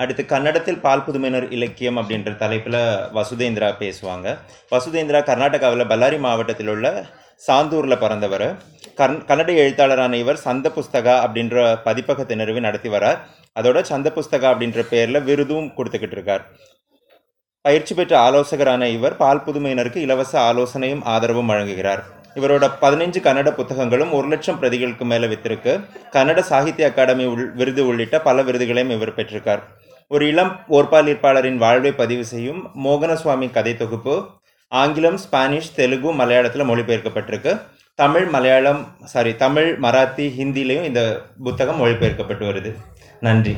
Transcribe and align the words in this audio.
அடுத்து 0.00 0.22
கன்னடத்தில் 0.26 0.80
பால் 0.84 1.04
புதுமையினர் 1.06 1.46
இலக்கியம் 1.56 1.98
அப்படின்ற 2.00 2.30
தலைப்பில் 2.42 2.78
வசுதேந்திரா 3.16 3.68
பேசுவாங்க. 3.82 4.28
வசுதேந்திரா 4.74 5.20
கர்நாடகாவில் 5.30 5.90
பல்லாரி 5.90 6.18
மாவட்டத்தில் 6.18 6.70
உள்ள 6.74 6.86
சாந்தூரில் 7.46 8.02
பிறந்தவர். 8.04 8.46
கர்ந் 9.00 9.20
கன்னட 9.28 9.50
எழுத்தாளரான 9.62 10.18
இவர் 10.22 10.40
சந்த 10.46 10.66
புஸ்தகா 10.76 11.14
அப்படின்ற 11.24 11.56
பதிப்பகத்தை 11.86 12.34
நிறுவி 12.34 12.60
நடத்தி 12.60 12.88
வரார். 12.88 13.18
அதோட 13.60 13.80
சந்த 13.92 14.10
புஸ்தகா 14.16 14.48
அப்படின்ற 14.54 14.82
பேரில் 14.92 15.26
விருதும் 15.28 15.68
கொடுத்துக்கிட்டு 15.76 16.18
இருக்கார். 16.18 16.44
பயிற்சி 17.64 17.94
பெற்ற 17.94 18.14
ஆலோசகரான 18.28 18.88
இவர் 18.96 19.16
பால் 19.16 19.44
புதுமையினருக்கு 19.46 19.96
இலவச 19.96 20.32
ஆலோசனையும் 20.50 21.04
ஆதரவும் 21.14 21.50
வழங்குகிறார். 21.52 22.02
இவரோட 22.34 22.66
பதினைஞ்சு 22.80 23.20
கன்னட 23.24 23.50
புத்தகங்களும் 23.50 24.12
ஒரு 24.12 24.28
லட்சம் 24.28 24.58
பிரதிகளுக்கு 24.62 25.04
மேலே 25.04 25.26
வித்திருக்கு. 25.26 25.72
கன்னட 26.12 26.40
சாகித்ய 26.40 26.86
அகாடமி 26.86 27.24
உள் 27.24 27.52
விருது 27.52 27.86
உள்ளிட்ட 27.86 28.20
பல 28.20 28.42
விருதுகளையும் 28.42 28.94
இவர் 28.96 29.14
பெற்றிருக்கார். 29.14 29.62
ஒரு 30.08 30.28
இளம் 30.28 30.52
ஓர்பாலிருப்பாளரின் 30.70 31.56
வாழ்வை 31.56 31.92
பதிவு 31.92 32.24
செய்யும் 32.24 32.62
மோகனசுவாமி 32.84 33.50
கதை 33.50 33.76
தொகுப்பு 33.76 34.16
ஆங்கிலம் 34.68 35.16
ஸ்பானிஷ் 35.16 35.74
தெலுங்கு 35.74 36.10
மலையாளத்தில் 36.12 36.68
மொழிபெயர்க்கப்பட்டிருக்கு. 36.70 37.60
தமிழ் 37.94 38.26
மலையாளம் 38.26 38.86
சாரி 39.04 39.36
தமிழ் 39.36 39.78
மராத்தி 39.82 40.26
ஹிந்திலையும் 40.38 40.84
இந்த 40.84 41.02
புத்தகம் 41.42 41.80
மொழிபெயர்க்கப்பட்டு 41.80 42.44
வருது. 42.50 42.70
நன்றி. 43.20 43.56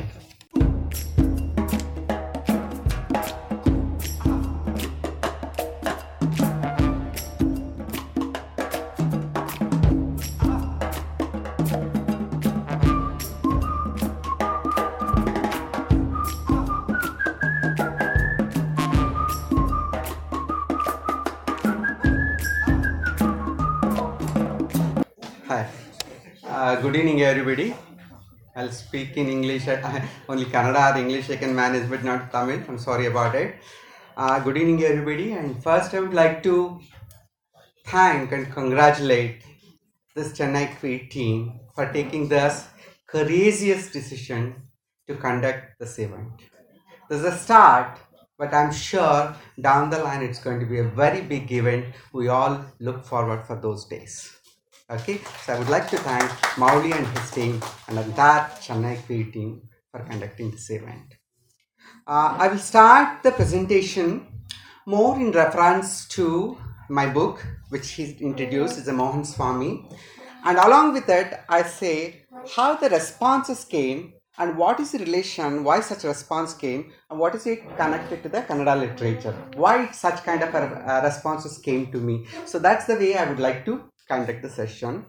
Hi. 25.55 25.67
Uh, 26.43 26.75
good 26.81 26.97
evening, 26.97 27.21
everybody. 27.21 27.73
I'll 28.57 28.71
speak 28.71 29.15
in 29.15 29.29
English. 29.29 29.67
Only 30.29 30.45
Kannada 30.53 30.81
or 30.93 30.97
English 30.97 31.29
I 31.29 31.37
can 31.37 31.55
manage, 31.55 31.89
but 31.89 32.03
not 32.03 32.29
Tamil. 32.33 32.59
I'm 32.67 32.77
sorry 32.77 33.05
about 33.05 33.35
it. 33.35 33.55
Uh, 34.17 34.39
good 34.39 34.57
evening, 34.57 34.83
everybody. 34.83 35.31
And 35.31 35.63
first, 35.63 35.93
I 35.93 36.01
would 36.01 36.13
like 36.13 36.43
to 36.43 36.81
thank 37.85 38.33
and 38.33 38.51
congratulate 38.51 39.43
this 40.13 40.33
Chennai 40.33 40.77
Creed 40.77 41.09
team 41.09 41.57
for 41.73 41.89
taking 41.93 42.27
this 42.27 42.67
courageous 43.07 43.89
decision 43.93 44.55
to 45.07 45.15
conduct 45.15 45.79
this 45.79 45.97
event. 45.99 46.41
This 47.09 47.19
is 47.19 47.25
a 47.33 47.37
start, 47.37 47.97
but 48.37 48.53
I'm 48.53 48.73
sure 48.73 49.33
down 49.61 49.89
the 49.89 49.99
line 49.99 50.21
it's 50.21 50.39
going 50.39 50.59
to 50.59 50.65
be 50.65 50.79
a 50.79 50.89
very 51.03 51.21
big 51.21 51.49
event. 51.49 51.85
We 52.11 52.27
all 52.27 52.65
look 52.81 53.05
forward 53.05 53.45
for 53.47 53.55
those 53.55 53.85
days. 53.85 54.34
Okay, 54.87 55.19
so 55.43 55.53
I 55.53 55.57
would 55.57 55.69
like 55.69 55.89
to 55.89 55.97
thank 55.97 56.31
Mauli 56.59 56.91
and 56.91 57.07
his 57.07 57.31
team 57.31 57.59
and 57.87 57.97
entire 57.97 58.47
Chennai 58.61 59.03
Creed 59.07 59.33
team 59.33 59.63
for 59.89 60.01
conducting 60.01 60.51
this 60.51 60.69
event. 60.69 61.15
Uh, 62.05 62.37
I 62.37 62.49
will 62.49 62.59
start 62.59 63.23
the 63.23 63.31
presentation 63.31 64.27
more 64.85 65.15
in 65.19 65.31
reference 65.31 66.07
to 66.09 66.59
my 66.87 67.07
book, 67.07 67.43
which 67.69 67.93
he 67.93 68.15
introduced, 68.19 68.77
is 68.77 68.87
a 68.87 68.91
Mohanaswamy. 68.91 69.91
And 70.43 70.59
along 70.59 70.93
with 70.93 71.09
it, 71.09 71.33
I 71.49 71.63
say 71.63 72.25
how 72.55 72.75
the 72.75 72.89
responses 72.89 73.65
came 73.65 74.13
and 74.37 74.55
what 74.55 74.79
is 74.79 74.91
the 74.91 74.99
relation, 74.99 75.63
why 75.63 75.79
such 75.79 76.03
response 76.03 76.53
came, 76.53 76.91
and 77.09 77.17
what 77.17 77.33
is 77.33 77.47
it 77.47 77.61
connected 77.75 78.21
to 78.21 78.29
the 78.29 78.41
Kannada 78.41 78.79
literature, 78.79 79.35
why 79.55 79.89
such 79.89 80.23
kind 80.23 80.43
of 80.43 80.53
a, 80.53 80.59
uh, 80.59 81.01
responses 81.03 81.57
came 81.57 81.91
to 81.91 81.97
me. 81.97 82.27
So 82.45 82.59
that's 82.59 82.85
the 82.85 82.97
way 82.97 83.15
I 83.15 83.27
would 83.27 83.39
like 83.39 83.65
to 83.65 83.89
conduct 84.07 84.41
the 84.41 84.49
session. 84.49 85.05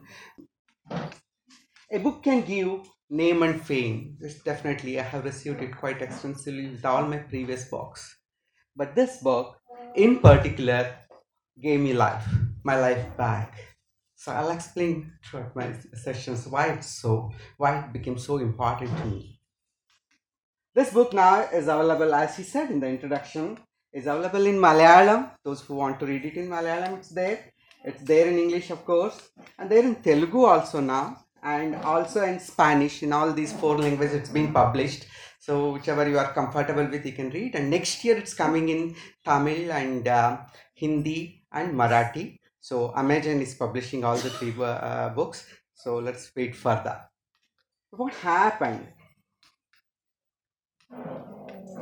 A 1.90 1.98
book 1.98 2.22
can 2.22 2.42
give 2.42 2.80
name 3.08 3.42
and 3.42 3.60
fame. 3.60 4.16
This 4.20 4.42
definitely 4.42 4.98
I 4.98 5.02
have 5.02 5.24
received 5.24 5.62
it 5.62 5.76
quite 5.76 6.02
extensively 6.02 6.68
with 6.70 6.84
all 6.84 7.06
my 7.06 7.18
previous 7.18 7.68
books. 7.68 8.16
But 8.74 8.94
this 8.94 9.22
book 9.22 9.56
in 9.94 10.18
particular 10.18 10.94
gave 11.60 11.80
me 11.80 11.92
life, 11.92 12.26
my 12.64 12.78
life 12.78 13.16
back. 13.16 13.58
So 14.16 14.32
I'll 14.32 14.50
explain 14.50 15.12
throughout 15.24 15.54
my 15.54 15.74
sessions 15.94 16.46
why 16.48 16.68
it's 16.68 17.00
so, 17.00 17.30
why 17.56 17.80
it 17.80 17.92
became 17.92 18.18
so 18.18 18.38
important 18.38 18.96
to 18.96 19.04
me. 19.06 19.40
This 20.74 20.92
book 20.92 21.12
now 21.12 21.40
is 21.42 21.68
available, 21.68 22.14
as 22.14 22.36
he 22.36 22.42
said 22.42 22.70
in 22.70 22.80
the 22.80 22.86
introduction, 22.86 23.58
is 23.92 24.06
available 24.06 24.44
in 24.44 24.56
Malayalam. 24.56 25.30
Those 25.42 25.62
who 25.62 25.74
want 25.74 25.98
to 26.00 26.06
read 26.06 26.24
it 26.24 26.36
in 26.36 26.48
Malayalam, 26.48 26.98
it's 26.98 27.08
there. 27.08 27.52
It's 27.88 28.02
there 28.02 28.26
in 28.26 28.36
English, 28.44 28.70
of 28.70 28.84
course, 28.84 29.18
and 29.58 29.70
there 29.70 29.84
in 29.90 29.94
Telugu 30.06 30.44
also 30.44 30.80
now, 30.80 31.04
and 31.42 31.76
also 31.76 32.22
in 32.24 32.40
Spanish. 32.40 33.04
In 33.04 33.12
all 33.12 33.32
these 33.32 33.52
four 33.52 33.78
languages, 33.78 34.14
it's 34.14 34.28
been 34.28 34.52
published. 34.52 35.06
So 35.38 35.70
whichever 35.74 36.08
you 36.08 36.18
are 36.18 36.32
comfortable 36.32 36.86
with, 36.92 37.06
you 37.06 37.12
can 37.12 37.30
read. 37.30 37.54
And 37.54 37.70
next 37.70 38.04
year, 38.04 38.16
it's 38.16 38.34
coming 38.34 38.68
in 38.70 38.96
Tamil 39.24 39.70
and 39.70 40.08
uh, 40.08 40.38
Hindi 40.74 41.44
and 41.52 41.74
Marathi. 41.74 42.40
So 42.58 42.92
Amazon 42.96 43.40
is 43.40 43.54
publishing 43.54 44.02
all 44.02 44.16
the 44.16 44.30
three 44.30 44.52
uh, 44.60 45.10
books. 45.10 45.46
So 45.74 45.98
let's 45.98 46.32
wait 46.34 46.56
for 46.56 46.74
that. 46.86 47.10
What 47.90 48.14
happened? 48.14 48.88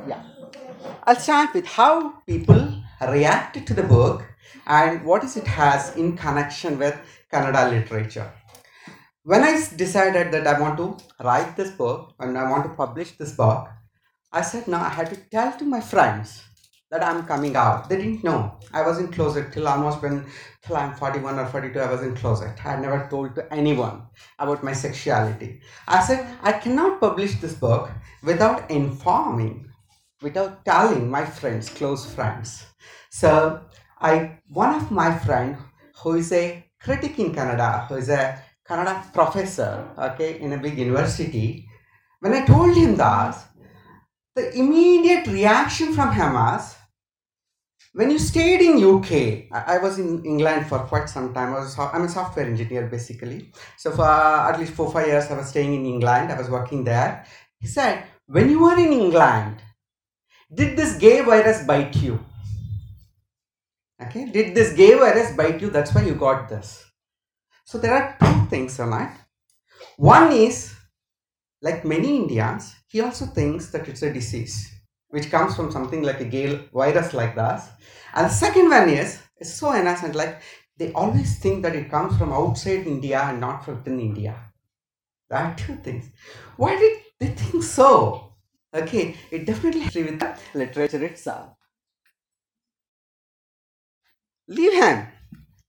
Yeah. 0.07 0.21
I'll 1.03 1.15
start 1.15 1.55
with 1.55 1.65
how 1.65 2.19
people 2.27 2.74
reacted 3.11 3.67
to 3.67 3.73
the 3.73 3.83
book 3.83 4.23
and 4.67 5.03
what 5.03 5.23
is 5.23 5.37
it 5.37 5.47
has 5.47 5.95
in 5.95 6.17
connection 6.17 6.77
with 6.79 6.97
Kannada 7.31 7.69
literature. 7.69 8.31
When 9.23 9.43
I 9.43 9.53
decided 9.75 10.31
that 10.31 10.47
I 10.47 10.59
want 10.59 10.77
to 10.77 10.97
write 11.23 11.55
this 11.55 11.71
book 11.71 12.13
and 12.19 12.37
I 12.37 12.49
want 12.49 12.63
to 12.63 12.69
publish 12.69 13.11
this 13.11 13.33
book, 13.33 13.67
I 14.31 14.41
said 14.41 14.67
no, 14.67 14.77
I 14.77 14.89
had 14.89 15.09
to 15.09 15.15
tell 15.15 15.51
to 15.57 15.65
my 15.65 15.81
friends 15.81 16.43
that 16.91 17.03
I'm 17.03 17.25
coming 17.25 17.55
out. 17.55 17.89
They 17.89 17.97
didn't 17.97 18.23
know. 18.23 18.59
I 18.71 18.81
was 18.83 18.99
in 18.99 19.11
closet 19.11 19.51
till 19.51 19.67
almost 19.67 20.01
when 20.01 20.25
till 20.61 20.77
I'm 20.77 20.93
41 20.95 21.39
or 21.39 21.45
42, 21.47 21.79
I 21.79 21.91
was 21.91 22.03
in 22.03 22.15
closet. 22.15 22.53
I 22.63 22.71
had 22.71 22.81
never 22.81 23.07
told 23.09 23.35
to 23.35 23.53
anyone 23.53 24.03
about 24.39 24.63
my 24.63 24.73
sexuality. 24.73 25.61
I 25.87 26.03
said 26.03 26.37
I 26.41 26.53
cannot 26.53 26.99
publish 26.99 27.35
this 27.35 27.53
book 27.53 27.89
without 28.23 28.69
informing, 28.69 29.69
without 30.25 30.65
telling 30.65 31.05
my 31.17 31.23
friends, 31.23 31.69
close 31.69 32.03
friends. 32.15 32.65
So 33.11 33.61
I 34.01 34.39
one 34.63 34.73
of 34.79 34.89
my 35.01 35.09
friend 35.25 35.49
who 36.01 36.11
is 36.21 36.31
a 36.31 36.45
critic 36.85 37.19
in 37.23 37.29
Kannada, 37.35 37.87
who 37.87 37.95
is 38.03 38.09
a 38.09 38.23
Kannada 38.67 38.95
professor, 39.13 39.71
okay, 40.07 40.31
in 40.39 40.53
a 40.53 40.57
big 40.65 40.75
university, 40.87 41.47
when 42.21 42.33
I 42.33 42.41
told 42.53 42.75
him 42.75 42.95
that, 42.95 43.35
the 44.35 44.45
immediate 44.57 45.27
reaction 45.27 45.93
from 45.93 46.09
him 46.11 46.33
was, 46.33 46.75
when 47.93 48.09
you 48.09 48.19
stayed 48.19 48.61
in 48.67 48.83
UK, 48.93 49.11
I, 49.57 49.75
I 49.75 49.77
was 49.77 49.99
in 49.99 50.25
England 50.25 50.65
for 50.67 50.79
quite 50.79 51.07
some 51.07 51.33
time. 51.35 51.53
I 51.53 51.59
was, 51.59 51.77
I'm 51.79 52.07
a 52.09 52.09
software 52.09 52.47
engineer 52.47 52.87
basically. 52.87 53.51
So 53.77 53.91
for 53.91 54.03
uh, 54.03 54.49
at 54.49 54.59
least 54.59 54.73
four 54.73 54.91
five 54.91 55.07
years, 55.07 55.29
I 55.29 55.37
was 55.37 55.49
staying 55.53 55.73
in 55.79 55.85
England. 55.85 56.31
I 56.31 56.37
was 56.37 56.49
working 56.49 56.83
there. 56.83 57.25
He 57.59 57.67
said, 57.67 58.03
when 58.25 58.49
you 58.49 58.59
were 58.65 58.77
in 58.85 58.91
England, 58.91 59.61
did 60.55 60.77
this 60.77 60.97
gay 60.97 61.21
virus 61.21 61.63
bite 61.63 61.95
you? 61.97 62.19
Okay, 64.01 64.25
did 64.25 64.55
this 64.55 64.73
gay 64.73 64.95
virus 64.95 65.35
bite 65.35 65.61
you? 65.61 65.69
That's 65.69 65.93
why 65.93 66.03
you 66.03 66.15
got 66.15 66.49
this. 66.49 66.83
So 67.65 67.77
there 67.77 67.93
are 67.93 68.17
two 68.19 68.45
things 68.47 68.79
it. 68.79 69.11
One 69.97 70.31
is, 70.31 70.73
like 71.61 71.85
many 71.85 72.15
Indians, 72.15 72.75
he 72.87 73.01
also 73.01 73.25
thinks 73.25 73.71
that 73.71 73.87
it's 73.87 74.01
a 74.01 74.13
disease 74.13 74.71
which 75.09 75.31
comes 75.31 75.55
from 75.55 75.71
something 75.71 76.03
like 76.03 76.19
a 76.19 76.25
gay 76.25 76.67
virus 76.73 77.13
like 77.13 77.35
this. 77.35 77.69
And 78.13 78.25
the 78.25 78.33
second 78.33 78.69
one 78.69 78.89
is, 78.89 79.21
it's 79.37 79.53
so 79.53 79.73
innocent, 79.73 80.15
like 80.15 80.41
they 80.77 80.91
always 80.91 81.39
think 81.39 81.63
that 81.63 81.75
it 81.75 81.89
comes 81.89 82.17
from 82.17 82.33
outside 82.33 82.85
India 82.85 83.21
and 83.21 83.39
not 83.39 83.63
from 83.63 83.75
within 83.75 83.99
India. 83.99 84.35
There 85.29 85.39
are 85.39 85.55
two 85.55 85.75
things. 85.77 86.09
Why 86.57 86.75
did 86.77 86.99
they 87.19 87.27
think 87.27 87.63
so? 87.63 88.24
Okay, 88.75 89.15
it 89.31 89.45
definitely 89.45 89.81
has 89.81 89.93
to 89.93 90.03
do 90.03 90.11
with 90.11 90.19
the 90.19 90.37
literature 90.53 91.03
itself. 91.05 91.51
Leave 94.47 94.73
him. 94.73 95.07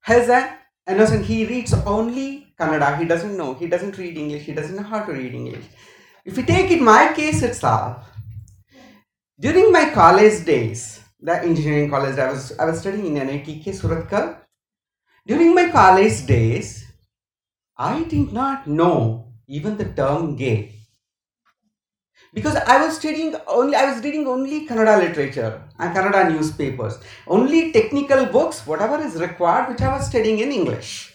Has 0.00 0.28
a 0.28 0.58
innocent. 0.88 1.24
He 1.24 1.46
reads 1.46 1.72
only 1.94 2.48
Kannada. 2.58 2.98
He 2.98 3.04
doesn't 3.04 3.36
know. 3.36 3.54
He 3.54 3.68
doesn't 3.68 3.96
read 3.96 4.16
English. 4.16 4.42
He 4.42 4.52
doesn't 4.52 4.74
know 4.74 4.82
how 4.82 5.04
to 5.04 5.12
read 5.12 5.34
English. 5.34 5.64
If 6.24 6.36
you 6.36 6.42
take 6.42 6.70
it 6.72 6.82
my 6.82 7.12
case 7.14 7.42
itself, 7.42 8.04
during 9.38 9.70
my 9.70 9.90
college 9.90 10.44
days, 10.44 11.00
the 11.20 11.40
engineering 11.42 11.88
college, 11.90 12.18
I 12.18 12.32
was 12.32 12.58
I 12.58 12.64
was 12.64 12.80
studying 12.80 13.16
in 13.16 13.28
NITK 13.28 13.66
Surathkal. 13.80 14.36
During 15.26 15.54
my 15.54 15.70
college 15.70 16.26
days, 16.26 16.86
I 17.76 18.02
did 18.02 18.32
not 18.32 18.66
know 18.66 19.32
even 19.46 19.76
the 19.76 19.84
term 19.84 20.34
gay. 20.34 20.75
Because 22.36 22.54
I 22.54 22.84
was 22.84 22.98
studying 22.98 23.34
only 23.48 23.74
I 23.74 23.90
was 23.90 24.04
reading 24.04 24.26
only 24.26 24.66
Kannada 24.68 24.94
literature 25.02 25.62
and 25.78 25.96
Kannada 25.96 26.30
newspapers, 26.30 26.98
only 27.26 27.72
technical 27.72 28.26
books, 28.26 28.66
whatever 28.66 29.02
is 29.02 29.14
required, 29.16 29.70
which 29.70 29.80
I 29.80 29.90
was 29.96 30.06
studying 30.06 30.40
in 30.40 30.52
English. 30.52 31.14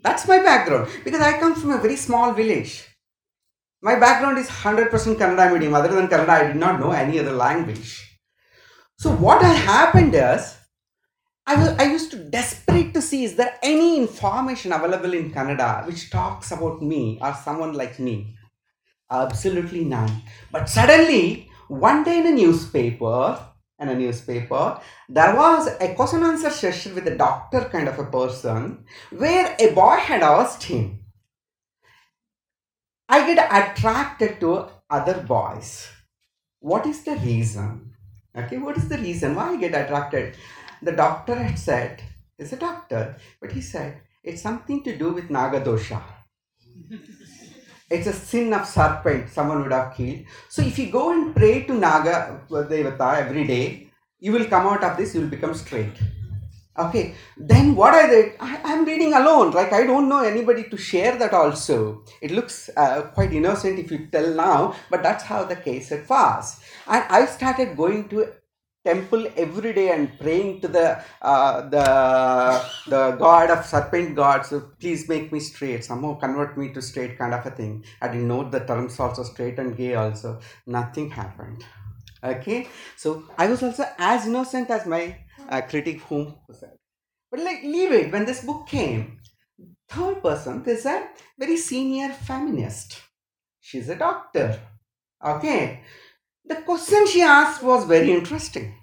That's 0.00 0.28
my 0.28 0.38
background 0.42 0.90
because 1.04 1.22
I 1.22 1.40
come 1.40 1.54
from 1.54 1.70
a 1.70 1.78
very 1.78 1.96
small 1.96 2.34
village. 2.34 2.86
My 3.80 3.98
background 3.98 4.38
is 4.38 4.48
100% 4.48 4.90
Kannada 5.16 5.50
medium. 5.52 5.74
Other 5.74 5.94
than 5.94 6.08
Kannada, 6.08 6.28
I 6.28 6.46
did 6.48 6.56
not 6.56 6.80
know 6.80 6.90
any 6.90 7.18
other 7.18 7.32
language. 7.32 8.20
So 8.98 9.10
what 9.12 9.42
happened 9.42 10.14
is, 10.14 10.54
I 11.46 11.54
was 11.54 11.68
I 11.78 11.84
used 11.84 12.10
to 12.10 12.18
desperate 12.38 12.92
to 12.92 13.00
see 13.00 13.24
is 13.24 13.36
there 13.36 13.54
any 13.62 13.96
information 13.96 14.72
available 14.72 15.14
in 15.14 15.32
Kannada 15.32 15.86
which 15.86 16.10
talks 16.10 16.50
about 16.52 16.82
me 16.82 17.18
or 17.22 17.32
someone 17.42 17.72
like 17.72 17.98
me. 17.98 18.34
Absolutely 19.10 19.84
none. 19.84 20.22
But 20.50 20.68
suddenly, 20.68 21.50
one 21.68 22.04
day 22.04 22.18
in 22.18 22.26
a 22.26 22.30
newspaper, 22.30 23.38
in 23.78 23.88
a 23.88 23.94
newspaper, 23.94 24.80
there 25.08 25.34
was 25.34 25.68
a 25.80 25.94
question 25.94 26.22
answer 26.22 26.50
session 26.50 26.94
with 26.94 27.06
a 27.06 27.16
doctor 27.16 27.60
kind 27.72 27.88
of 27.88 27.98
a 27.98 28.04
person 28.04 28.84
where 29.10 29.56
a 29.58 29.72
boy 29.72 29.96
had 29.96 30.22
asked 30.22 30.64
him, 30.64 31.04
I 33.08 33.34
get 33.34 33.48
attracted 33.50 34.40
to 34.40 34.66
other 34.90 35.22
boys. 35.22 35.88
What 36.60 36.86
is 36.86 37.04
the 37.04 37.16
reason? 37.16 37.94
Okay, 38.36 38.58
what 38.58 38.76
is 38.76 38.88
the 38.88 38.98
reason 38.98 39.34
why 39.34 39.52
I 39.52 39.56
get 39.56 39.74
attracted? 39.74 40.36
The 40.82 40.92
doctor 40.92 41.34
had 41.34 41.58
said, 41.58 42.02
he's 42.36 42.52
a 42.52 42.56
doctor, 42.56 43.16
but 43.40 43.52
he 43.52 43.62
said, 43.62 44.02
it's 44.22 44.42
something 44.42 44.82
to 44.84 44.96
do 44.96 45.12
with 45.12 45.28
Nagadosha. 45.28 46.02
it's 47.90 48.06
a 48.06 48.12
sin 48.12 48.52
of 48.52 48.66
serpent 48.66 49.30
someone 49.30 49.62
would 49.62 49.72
have 49.72 49.94
killed. 49.94 50.24
So 50.48 50.62
if 50.62 50.78
you 50.78 50.90
go 50.90 51.12
and 51.12 51.34
pray 51.34 51.62
to 51.64 51.74
Naga 51.74 52.40
Devata 52.50 53.26
every 53.26 53.46
day, 53.46 53.88
you 54.20 54.32
will 54.32 54.46
come 54.46 54.66
out 54.66 54.84
of 54.84 54.96
this, 54.96 55.14
you 55.14 55.22
will 55.22 55.28
become 55.28 55.54
straight. 55.54 55.94
Okay, 56.78 57.14
then 57.36 57.74
what 57.74 57.92
I 57.92 58.06
did, 58.06 58.32
I, 58.38 58.60
I'm 58.62 58.84
reading 58.84 59.12
alone, 59.12 59.50
like 59.50 59.72
I 59.72 59.84
don't 59.84 60.08
know 60.08 60.22
anybody 60.22 60.62
to 60.64 60.76
share 60.76 61.16
that 61.18 61.34
also. 61.34 62.04
It 62.22 62.30
looks 62.30 62.70
uh, 62.76 63.02
quite 63.14 63.32
innocent 63.32 63.80
if 63.80 63.90
you 63.90 64.06
tell 64.06 64.32
now, 64.32 64.76
but 64.88 65.02
that's 65.02 65.24
how 65.24 65.42
the 65.42 65.56
case 65.56 65.90
it 65.90 66.08
was. 66.08 66.60
And 66.86 67.02
I 67.08 67.26
started 67.26 67.76
going 67.76 68.08
to 68.10 68.32
temple 68.88 69.24
every 69.36 69.72
day 69.78 69.88
and 69.94 70.18
praying 70.18 70.60
to 70.62 70.68
the 70.76 70.86
uh, 71.32 71.56
the 71.74 71.86
the 72.92 73.02
god 73.24 73.50
of 73.54 73.64
serpent 73.72 74.14
god 74.20 74.46
so 74.50 74.60
please 74.80 75.08
make 75.08 75.32
me 75.32 75.40
straight. 75.40 75.84
Somehow 75.84 76.14
convert 76.24 76.56
me 76.56 76.66
to 76.76 76.80
straight 76.90 77.18
kind 77.18 77.34
of 77.34 77.44
a 77.46 77.50
thing. 77.50 77.84
I 78.00 78.08
didn't 78.08 78.28
know 78.28 78.42
the 78.48 78.60
terms 78.70 78.98
also 79.00 79.22
straight 79.22 79.58
and 79.58 79.76
gay 79.76 79.94
also. 79.94 80.40
Nothing 80.66 81.10
happened. 81.10 81.64
Okay? 82.32 82.68
So 82.96 83.24
i 83.36 83.46
was 83.46 83.62
also 83.62 83.84
as 83.98 84.26
innocent 84.26 84.70
as 84.70 84.86
my 84.94 85.02
uh, 85.48 85.60
critic 85.62 86.00
whom 86.02 86.34
but 87.30 87.40
like 87.40 87.62
leave 87.62 87.92
it. 87.92 88.12
When 88.12 88.24
this 88.24 88.44
book 88.44 88.66
came 88.66 89.18
third 89.88 90.22
person 90.22 90.64
is 90.66 90.86
a 90.86 90.96
very 91.38 91.56
senior 91.56 92.10
feminist. 92.30 93.00
She's 93.60 93.88
a 93.88 93.96
doctor. 93.96 94.48
Okay 95.34 95.82
the 96.48 96.56
question 96.62 97.06
she 97.06 97.22
asked 97.22 97.62
was 97.62 97.84
very 97.84 98.10
interesting. 98.12 98.74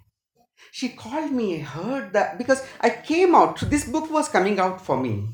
She 0.71 0.89
called 0.89 1.31
me, 1.31 1.61
I 1.61 1.63
heard 1.63 2.13
that 2.13 2.37
because 2.37 2.65
I 2.81 2.89
came 2.89 3.33
out, 3.33 3.59
this 3.69 3.87
book 3.87 4.11
was 4.11 4.27
coming 4.27 4.59
out 4.59 4.85
for 4.85 4.97
me. 4.97 5.29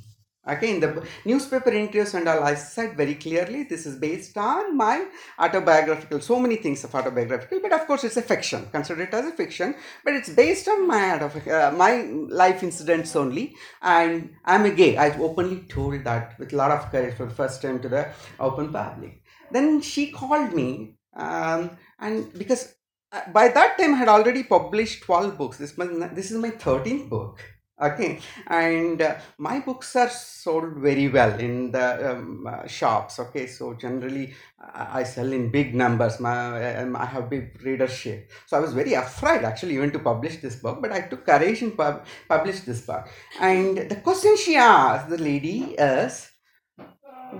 Okay, 0.47 0.73
in 0.73 0.79
the 0.79 1.07
newspaper 1.23 1.69
interviews 1.69 2.15
and 2.15 2.27
all, 2.27 2.43
I 2.43 2.55
said 2.55 2.97
very 2.97 3.13
clearly 3.13 3.61
this 3.63 3.85
is 3.85 3.97
based 3.97 4.35
on 4.37 4.75
my 4.75 5.05
autobiographical, 5.37 6.19
so 6.19 6.39
many 6.39 6.55
things 6.55 6.83
of 6.83 6.95
autobiographical, 6.95 7.59
but 7.61 7.71
of 7.71 7.85
course 7.85 8.03
it's 8.03 8.17
a 8.17 8.23
fiction. 8.23 8.67
Consider 8.71 9.03
it 9.03 9.13
as 9.13 9.27
a 9.27 9.33
fiction, 9.33 9.75
but 10.03 10.15
it's 10.15 10.29
based 10.29 10.67
on 10.67 10.87
my 10.87 11.11
uh, 11.11 11.71
my 11.77 12.01
life 12.43 12.63
incidents 12.63 13.15
only. 13.15 13.53
And 13.83 14.31
I'm 14.43 14.65
a 14.65 14.71
gay. 14.71 14.97
I 14.97 15.15
openly 15.19 15.59
told 15.69 16.03
that 16.05 16.39
with 16.39 16.53
a 16.53 16.55
lot 16.55 16.71
of 16.71 16.91
courage 16.91 17.15
for 17.15 17.27
the 17.27 17.35
first 17.35 17.61
time 17.61 17.79
to 17.81 17.89
the 17.89 18.07
open 18.39 18.73
public. 18.73 19.21
Then 19.51 19.79
she 19.81 20.09
called 20.11 20.53
me 20.53 20.97
um, 21.15 21.77
and 22.01 22.33
because 22.37 22.75
uh, 23.11 23.21
by 23.31 23.47
that 23.49 23.77
time 23.77 23.93
I 23.93 23.97
had 23.97 24.09
already 24.09 24.43
published 24.43 25.03
12 25.03 25.37
books. 25.37 25.57
This, 25.57 25.73
this 25.73 26.31
is 26.31 26.37
my 26.37 26.51
13th 26.51 27.09
book. 27.09 27.39
Okay? 27.81 28.19
And 28.47 29.01
uh, 29.01 29.15
my 29.37 29.59
books 29.59 29.95
are 29.95 30.09
sold 30.09 30.77
very 30.77 31.07
well 31.07 31.37
in 31.39 31.71
the 31.71 32.11
um, 32.11 32.47
uh, 32.47 32.67
shops. 32.67 33.19
Okay? 33.19 33.47
So 33.47 33.73
generally 33.73 34.33
uh, 34.63 34.87
i 34.91 35.03
sell 35.03 35.31
in 35.33 35.49
big 35.49 35.73
numbers. 35.75 36.19
My, 36.19 36.75
um, 36.75 36.95
i 36.95 37.05
have 37.05 37.29
big 37.29 37.61
readership. 37.63 38.31
So 38.45 38.57
i 38.57 38.59
was 38.59 38.73
very 38.73 38.93
afraid 38.93 39.43
actually 39.43 39.75
even 39.75 39.91
to 39.91 39.99
publish 39.99 40.37
this 40.37 40.55
book 40.57 40.81
but 40.81 40.91
i 40.91 41.01
took 41.01 41.25
courage 41.25 41.61
and 41.63 41.75
pub- 41.75 42.05
published 42.29 42.65
this 42.65 42.81
book. 42.81 43.07
And 43.39 43.77
the 43.77 43.95
question 43.97 44.37
she 44.37 44.55
asked 44.55 45.09
the 45.09 45.17
lady 45.17 45.75
is 45.77 46.29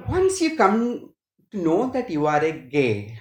once 0.08 0.42
you 0.42 0.58
come 0.58 1.14
to 1.52 1.58
know 1.58 1.92
that 1.92 2.10
you 2.10 2.26
are 2.26 2.44
a 2.44 2.52
gay 2.52 3.20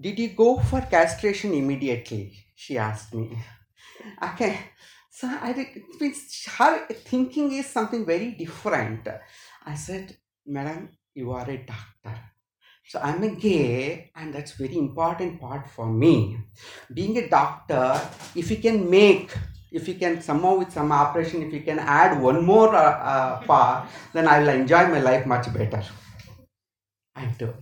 did 0.00 0.18
you 0.18 0.28
go 0.28 0.58
for 0.58 0.80
castration 0.80 1.52
immediately? 1.54 2.32
She 2.54 2.78
asked 2.78 3.14
me. 3.14 3.38
Okay. 4.22 4.58
So 5.10 5.28
I 5.28 5.54
did, 5.54 5.68
her 6.58 6.86
thinking 6.88 7.52
is 7.52 7.66
something 7.66 8.04
very 8.04 8.32
different. 8.32 9.08
I 9.64 9.74
said, 9.74 10.14
Madam, 10.44 10.90
you 11.14 11.32
are 11.32 11.48
a 11.48 11.56
doctor. 11.56 12.20
So 12.86 13.00
I'm 13.02 13.22
a 13.22 13.30
gay, 13.30 14.12
and 14.14 14.32
that's 14.32 14.52
very 14.52 14.76
important 14.76 15.40
part 15.40 15.68
for 15.70 15.86
me. 15.86 16.38
Being 16.92 17.16
a 17.16 17.28
doctor, 17.28 17.98
if 18.34 18.50
you 18.50 18.58
can 18.58 18.88
make, 18.88 19.34
if 19.72 19.88
you 19.88 19.94
can 19.94 20.20
somehow 20.20 20.58
with 20.58 20.70
some 20.70 20.92
operation, 20.92 21.42
if 21.42 21.52
you 21.52 21.62
can 21.62 21.78
add 21.78 22.20
one 22.20 22.44
more 22.44 22.76
uh, 22.76 22.80
uh, 22.80 23.40
part, 23.42 23.88
then 24.12 24.28
I 24.28 24.38
will 24.40 24.50
enjoy 24.50 24.86
my 24.86 25.00
life 25.00 25.26
much 25.26 25.52
better. 25.52 25.82
I 27.16 27.24
do. 27.38 27.54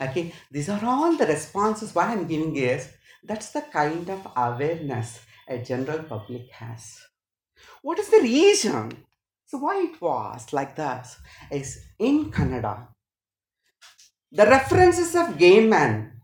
Okay, 0.00 0.32
these 0.50 0.68
are 0.68 0.84
all 0.84 1.16
the 1.16 1.26
responses. 1.26 1.94
Why 1.94 2.06
I'm 2.12 2.26
giving 2.26 2.56
is 2.56 2.88
that's 3.22 3.50
the 3.50 3.62
kind 3.62 4.08
of 4.10 4.26
awareness 4.36 5.20
a 5.48 5.58
general 5.58 6.02
public 6.02 6.50
has. 6.50 6.98
What 7.82 7.98
is 7.98 8.08
the 8.08 8.20
reason? 8.20 9.04
So 9.46 9.58
why 9.58 9.82
it 9.82 10.00
was 10.00 10.52
like 10.52 10.76
this 10.76 11.18
is 11.50 11.78
in 11.98 12.30
Kannada, 12.30 12.88
The 14.32 14.46
references 14.46 15.14
of 15.14 15.36
gay 15.38 15.60
men, 15.66 16.20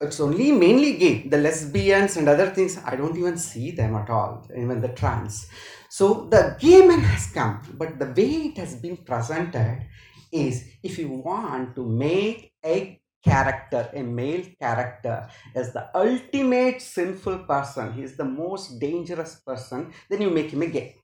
it's 0.00 0.20
only 0.20 0.52
mainly 0.52 0.94
gay. 0.96 1.28
The 1.28 1.36
lesbians 1.36 2.16
and 2.16 2.28
other 2.28 2.50
things, 2.50 2.78
I 2.84 2.96
don't 2.96 3.16
even 3.16 3.36
see 3.36 3.70
them 3.72 3.94
at 3.94 4.08
all, 4.08 4.46
even 4.56 4.80
the 4.80 4.88
trans. 4.88 5.46
So 5.90 6.26
the 6.30 6.56
gay 6.58 6.86
man 6.86 7.00
has 7.00 7.26
come, 7.32 7.60
but 7.74 7.98
the 7.98 8.06
way 8.06 8.48
it 8.48 8.58
has 8.58 8.74
been 8.76 8.96
presented 8.96 9.86
is 10.32 10.64
if 10.82 10.98
you 10.98 11.08
want 11.08 11.74
to 11.76 11.84
make 11.84 12.52
a 12.64 13.00
character, 13.22 13.90
a 13.92 14.02
male 14.02 14.44
character, 14.58 15.28
as 15.54 15.72
the 15.72 15.90
ultimate 15.94 16.80
sinful 16.80 17.40
person, 17.40 17.92
he 17.92 18.02
is 18.02 18.16
the 18.16 18.24
most 18.24 18.78
dangerous 18.80 19.36
person, 19.46 19.92
then 20.08 20.22
you 20.22 20.30
make 20.30 20.50
him 20.50 20.62
a 20.62 20.66
gay. 20.66 20.96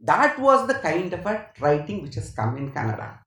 That 0.00 0.38
was 0.38 0.66
the 0.66 0.74
kind 0.74 1.12
of 1.12 1.26
a 1.26 1.46
writing 1.60 2.02
which 2.02 2.14
has 2.16 2.30
come 2.30 2.56
in 2.56 2.72
Kannada. 2.72 3.18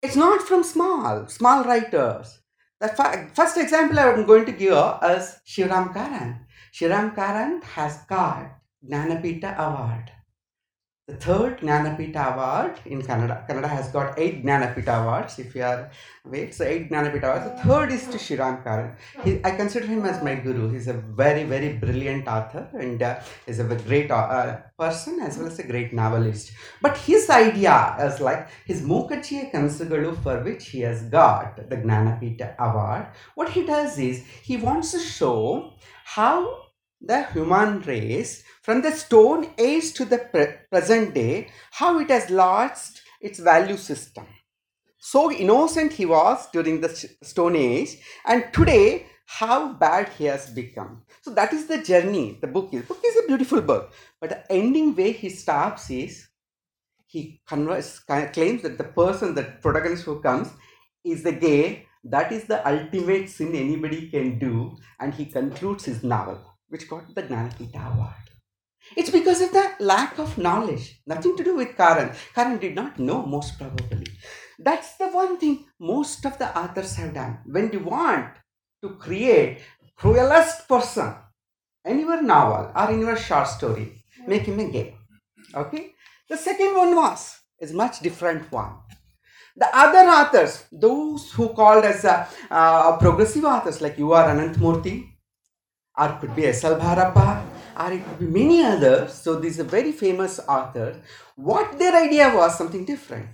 It's 0.00 0.16
not 0.16 0.42
from 0.42 0.62
small, 0.62 1.28
small 1.28 1.64
writers. 1.64 2.40
The 2.80 3.28
first 3.34 3.56
example 3.56 3.98
I'm 3.98 4.26
going 4.26 4.46
to 4.46 4.52
give 4.52 4.72
is 4.72 5.36
Shivaram 5.46 5.94
Karanth. 5.94 6.40
Shivaram 6.72 7.14
Karanth 7.14 7.64
has 7.64 7.98
got 8.08 8.58
Jnanpith 8.84 9.44
Award 9.56 10.10
the 11.08 11.16
third 11.16 11.58
Jnanpith 11.58 12.14
Award 12.14 12.78
in 12.86 13.02
Kannada. 13.02 13.44
Kannada 13.48 13.68
has 13.68 13.88
got 13.88 14.16
eight 14.16 14.44
Jnanpith 14.44 14.86
Awards, 14.86 15.36
if 15.40 15.52
you 15.56 15.64
are 15.64 15.90
wait, 16.24 16.54
so 16.54 16.64
eight 16.64 16.90
Jnanpith 16.90 17.24
Awards. 17.24 17.44
The 17.44 17.68
third 17.68 17.90
is 17.90 18.06
to 18.06 18.18
Shivaram 18.18 18.62
Karanth. 18.62 18.96
He, 19.24 19.40
I 19.44 19.50
consider 19.56 19.86
him 19.86 20.04
as 20.04 20.22
my 20.22 20.36
guru. 20.36 20.70
He's 20.70 20.86
a 20.86 20.92
very, 20.92 21.42
very 21.42 21.72
brilliant 21.72 22.28
author 22.28 22.68
and 22.74 23.02
uh, 23.02 23.18
is 23.48 23.58
a 23.58 23.64
great 23.64 24.12
uh, 24.12 24.58
person 24.78 25.18
as 25.20 25.38
well 25.38 25.48
as 25.48 25.58
a 25.58 25.66
great 25.66 25.92
novelist. 25.92 26.52
But 26.80 26.96
his 26.96 27.28
idea 27.28 27.96
is 28.00 28.20
like 28.20 28.48
his 28.64 28.82
Mookajjiya 28.82 29.50
Kanasugalu 29.50 30.22
for 30.22 30.40
which 30.44 30.68
he 30.68 30.82
has 30.82 31.02
got 31.02 31.68
the 31.68 31.76
Jnanpith 31.78 32.56
Award. 32.60 33.08
What 33.34 33.48
he 33.48 33.66
does 33.66 33.98
is 33.98 34.24
he 34.42 34.56
wants 34.56 34.92
to 34.92 35.00
show 35.00 35.72
how 36.04 36.61
the 37.04 37.24
human 37.32 37.80
race 37.80 38.44
from 38.62 38.80
the 38.82 38.92
stone 38.92 39.50
age 39.58 39.92
to 39.94 40.04
the 40.04 40.18
pre- 40.18 40.54
present 40.70 41.14
day 41.14 41.48
how 41.72 41.98
it 41.98 42.10
has 42.10 42.30
lost 42.30 43.02
its 43.20 43.38
value 43.38 43.76
system. 43.76 44.26
So 44.98 45.32
innocent 45.32 45.92
he 45.92 46.06
was 46.06 46.48
during 46.52 46.80
the 46.80 46.88
stone 47.22 47.56
age 47.56 47.98
and 48.24 48.52
today 48.52 49.06
how 49.26 49.72
bad 49.72 50.10
he 50.10 50.24
has 50.26 50.50
become. 50.50 51.02
So 51.22 51.30
that 51.34 51.52
is 51.52 51.66
the 51.66 51.82
journey. 51.82 52.38
The 52.40 52.46
book 52.46 52.72
is 52.72 52.84
book 52.84 53.00
is 53.04 53.16
a 53.16 53.26
beautiful 53.26 53.60
book 53.60 53.92
but 54.20 54.30
the 54.30 54.52
ending 54.52 54.94
way 54.94 55.12
he 55.12 55.28
stops 55.28 55.90
is 55.90 56.28
he 57.12 57.42
converse, 57.46 57.98
claims 58.32 58.62
that 58.62 58.78
the 58.78 58.84
person 58.84 59.34
the 59.34 59.44
protagonist 59.60 60.04
who 60.04 60.20
comes 60.22 60.48
is 61.04 61.22
the 61.22 61.32
gay. 61.32 61.86
That 62.04 62.32
is 62.32 62.44
the 62.44 62.66
ultimate 62.66 63.28
sin 63.28 63.54
anybody 63.54 64.08
can 64.08 64.38
do. 64.38 64.76
And 64.98 65.12
he 65.12 65.26
concludes 65.26 65.84
his 65.84 66.02
novel, 66.02 66.40
which 66.72 66.88
got 66.88 67.14
the 67.14 67.22
Jnanpith 67.22 67.74
Award. 67.74 68.24
It's 68.96 69.10
because 69.10 69.42
of 69.42 69.52
the 69.52 69.72
lack 69.80 70.18
of 70.18 70.38
knowledge, 70.38 71.02
nothing 71.06 71.36
to 71.36 71.44
do 71.44 71.54
with 71.56 71.76
Karanth. 71.76 72.16
Karanth 72.34 72.62
did 72.62 72.74
not 72.74 72.98
know, 72.98 73.26
most 73.26 73.58
probably. 73.58 74.06
That's 74.58 74.96
the 74.96 75.08
one 75.08 75.38
thing 75.38 75.66
most 75.78 76.24
of 76.24 76.38
the 76.38 76.48
authors 76.58 76.96
have 76.96 77.12
done. 77.12 77.40
When 77.44 77.70
you 77.72 77.80
want 77.80 78.32
to 78.82 78.88
create 78.94 79.60
cruelest 79.96 80.66
person 80.66 81.14
in 81.84 82.00
your 82.00 82.22
novel 82.22 82.72
or 82.74 82.90
in 82.90 83.00
your 83.00 83.16
short 83.16 83.48
story, 83.48 84.04
make 84.26 84.46
him 84.46 84.58
a 84.58 84.70
gay. 84.70 84.96
Okay? 85.54 85.92
The 86.30 86.38
second 86.38 86.74
one 86.74 86.96
was 86.96 87.38
is 87.60 87.74
much 87.74 88.00
different 88.00 88.50
one. 88.50 88.72
The 89.56 89.68
other 89.76 90.08
authors, 90.08 90.64
those 90.72 91.30
who 91.32 91.50
called 91.50 91.84
as 91.84 92.06
uh, 92.06 92.26
uh, 92.50 92.96
progressive 92.96 93.44
authors 93.44 93.82
like 93.82 93.98
U.R. 93.98 94.24
Ananthamurthy, 94.34 95.11
or 95.98 96.18
could 96.20 96.34
be 96.34 96.46
S.L. 96.46 96.78
Bhyrappa, 96.78 97.44
or 97.78 97.92
it 97.92 98.04
could 98.04 98.18
be 98.18 98.26
many 98.26 98.62
others. 98.62 99.12
So 99.12 99.38
these 99.38 99.60
are 99.60 99.64
very 99.64 99.92
famous 99.92 100.40
authors. 100.48 100.96
What 101.36 101.78
their 101.78 101.94
idea 101.94 102.34
was 102.34 102.56
something 102.56 102.84
different. 102.84 103.28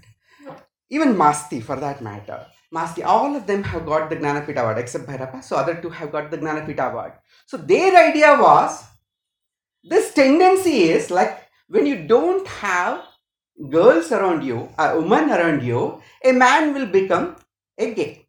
Even 0.91 1.15
Masti, 1.15 1.63
for 1.63 1.77
that 1.77 2.01
matter. 2.01 2.47
Masti, 2.75 3.05
all 3.05 3.35
of 3.35 3.47
them 3.47 3.63
have 3.63 3.87
got 3.87 4.11
the 4.11 4.17
Jnanpith 4.17 4.57
Award 4.57 4.79
except 4.79 5.07
Bhyrappa. 5.07 5.43
So 5.43 5.57
other 5.57 5.81
two 5.81 5.91
have 5.91 6.13
got 6.13 6.31
the 6.31 6.39
Jnanpith 6.39 6.79
Award. 6.79 7.13
So 7.47 7.57
their 7.57 7.97
idea 8.09 8.37
was 8.41 8.85
this 9.85 10.13
tendency 10.13 10.85
is 10.91 11.11
like 11.11 11.47
when 11.69 11.87
you 11.87 12.07
don't 12.07 12.47
have 12.47 13.05
girls 13.71 14.13
around 14.13 14.45
you, 14.45 14.69
a 14.79 14.97
woman 15.01 15.31
around 15.31 15.63
you, 15.63 16.03
a 16.25 16.33
man 16.33 16.75
will 16.75 16.87
become 16.87 17.37
a 17.79 17.95
gay. 17.95 18.27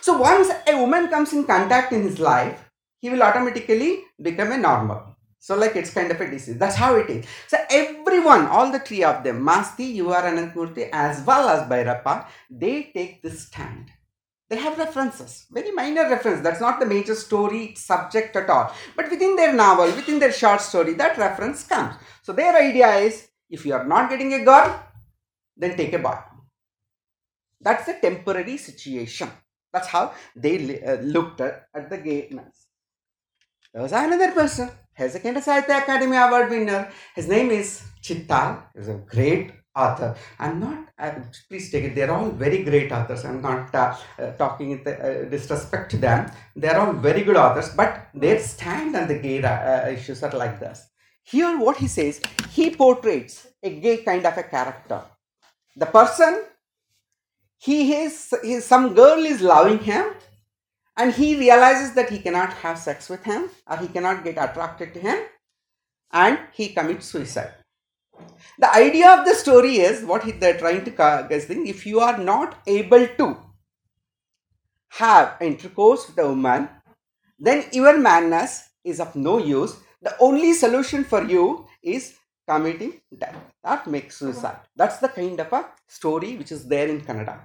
So 0.00 0.18
once 0.18 0.50
a 0.66 0.76
woman 0.76 1.08
comes 1.08 1.32
in 1.32 1.44
contact 1.44 1.92
in 1.92 2.02
his 2.02 2.18
life, 2.18 2.69
he 3.00 3.10
will 3.10 3.22
automatically 3.22 4.04
become 4.20 4.52
a 4.52 4.58
normal. 4.58 5.16
So 5.38 5.56
like 5.56 5.74
it's 5.74 5.92
kind 5.92 6.10
of 6.10 6.20
a 6.20 6.30
disease. 6.30 6.58
That's 6.58 6.76
how 6.76 6.96
it 6.96 7.08
is. 7.08 7.24
So 7.48 7.56
everyone, 7.70 8.46
all 8.46 8.70
the 8.70 8.78
three 8.78 9.02
of 9.02 9.24
them, 9.24 9.42
Masti, 9.44 9.94
U.R. 9.94 10.22
Ananthamurthy, 10.22 10.90
as 10.92 11.24
well 11.26 11.48
as 11.48 11.66
Bhairappa, 11.66 12.26
they 12.50 12.90
take 12.94 13.22
this 13.22 13.46
stand. 13.46 13.90
They 14.50 14.56
have 14.56 14.76
references, 14.78 15.46
very 15.50 15.70
minor 15.70 16.10
reference. 16.10 16.42
That's 16.42 16.60
not 16.60 16.80
the 16.80 16.84
major 16.84 17.14
story 17.14 17.74
subject 17.76 18.36
at 18.36 18.50
all. 18.50 18.74
But 18.96 19.08
within 19.08 19.36
their 19.36 19.54
novel, 19.54 19.86
within 19.86 20.18
their 20.18 20.32
short 20.32 20.60
story, 20.60 20.94
that 20.94 21.16
reference 21.16 21.64
comes. 21.64 21.94
So 22.22 22.32
their 22.32 22.54
idea 22.56 22.92
is 22.96 23.28
if 23.48 23.64
you 23.64 23.72
are 23.74 23.84
not 23.84 24.10
getting 24.10 24.34
a 24.34 24.44
girl, 24.44 24.82
then 25.56 25.76
take 25.76 25.92
a 25.92 26.00
boy. 26.00 26.18
That's 27.60 27.88
a 27.88 28.00
temporary 28.00 28.56
situation. 28.56 29.30
That's 29.72 29.86
how 29.86 30.14
they 30.34 30.82
uh, 30.82 30.96
looked 30.96 31.40
at, 31.40 31.68
at 31.74 31.88
the 31.88 31.98
gayness. 31.98 32.66
There 33.72 33.82
was 33.82 33.92
another 33.92 34.32
person, 34.32 34.68
Kendra 34.98 35.42
Sahitya 35.42 35.84
Akademi 35.84 36.16
Award 36.26 36.50
winner. 36.50 36.90
His 37.14 37.28
name 37.28 37.52
is 37.52 37.82
Chittal. 38.02 38.64
He's 38.74 38.88
a 38.88 38.94
great 38.94 39.52
author. 39.76 40.16
I'm 40.40 40.58
not, 40.58 40.88
uh, 40.98 41.12
please 41.48 41.70
take 41.70 41.84
it, 41.84 41.94
they're 41.94 42.10
all 42.10 42.30
very 42.30 42.64
great 42.64 42.90
authors. 42.90 43.24
I'm 43.24 43.40
not 43.40 43.72
uh, 43.72 43.96
uh, 44.18 44.32
talking 44.32 44.70
with 44.70 44.86
uh, 44.88 45.24
disrespect 45.26 45.92
to 45.92 45.98
them. 45.98 46.32
They're 46.56 46.80
all 46.80 46.92
very 46.94 47.22
good 47.22 47.36
authors, 47.36 47.68
but 47.68 48.08
their 48.12 48.40
stand 48.40 48.96
on 48.96 49.06
the 49.06 49.20
gay 49.20 49.40
uh, 49.40 49.88
issues 49.88 50.20
are 50.24 50.32
like 50.32 50.58
this. 50.58 50.88
Here, 51.22 51.56
what 51.56 51.76
he 51.76 51.86
says, 51.86 52.20
he 52.50 52.70
portrays 52.74 53.46
a 53.62 53.70
gay 53.78 53.98
kind 53.98 54.26
of 54.26 54.36
a 54.36 54.42
character. 54.42 55.02
The 55.76 55.86
person, 55.86 56.42
he 57.56 57.94
is, 57.94 58.34
he, 58.42 58.58
some 58.58 58.94
girl 58.94 59.20
is 59.20 59.40
loving 59.40 59.78
him, 59.78 60.06
and 61.00 61.14
he 61.14 61.28
realizes 61.38 61.92
that 61.94 62.10
he 62.10 62.18
cannot 62.18 62.52
have 62.62 62.78
sex 62.78 63.08
with 63.08 63.24
him 63.24 63.48
or 63.66 63.76
he 63.78 63.88
cannot 63.88 64.22
get 64.22 64.36
attracted 64.46 64.92
to 64.94 65.00
him, 65.00 65.18
and 66.12 66.38
he 66.52 66.68
commits 66.68 67.06
suicide. 67.06 67.54
The 68.58 68.70
idea 68.74 69.08
of 69.10 69.24
the 69.24 69.34
story 69.34 69.76
is 69.76 70.04
what 70.04 70.24
he, 70.24 70.32
they're 70.32 70.58
trying 70.58 70.84
to 70.84 70.90
guess 70.90 71.46
thing, 71.46 71.66
if 71.66 71.86
you 71.86 72.00
are 72.00 72.18
not 72.18 72.58
able 72.66 73.06
to 73.20 73.36
have 74.90 75.36
intercourse 75.40 76.06
with 76.08 76.18
a 76.18 76.28
woman, 76.28 76.68
then 77.38 77.64
your 77.72 77.96
madness 77.96 78.68
is 78.84 79.00
of 79.00 79.16
no 79.16 79.38
use. 79.38 79.76
The 80.02 80.14
only 80.20 80.52
solution 80.52 81.04
for 81.04 81.22
you 81.24 81.66
is 81.82 82.14
committing 82.46 83.00
death. 83.16 83.36
That 83.64 83.86
makes 83.86 84.18
suicide. 84.18 84.58
That's 84.76 84.98
the 84.98 85.08
kind 85.08 85.40
of 85.40 85.50
a 85.52 85.66
story 85.88 86.36
which 86.36 86.52
is 86.52 86.66
there 86.66 86.88
in 86.88 87.00
Kannada 87.00 87.40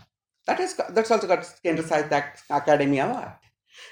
That 0.46 0.60
is 0.60 0.76
that's 0.90 1.12
also 1.12 1.28
got 1.28 1.40
Kendra 1.64 1.84
Sahitya 1.84 2.24
Akademi 2.50 3.04
Award. 3.06 3.32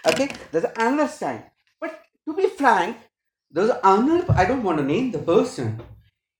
Okay, 0.05 0.29
there's 0.51 0.65
another 0.77 1.07
stand. 1.07 1.43
But 1.79 2.01
to 2.25 2.33
be 2.33 2.47
frank, 2.49 2.97
there's 3.51 3.71
another 3.83 4.25
I 4.33 4.45
don't 4.45 4.63
want 4.63 4.79
to 4.79 4.83
name 4.83 5.11
the 5.11 5.19
person. 5.19 5.81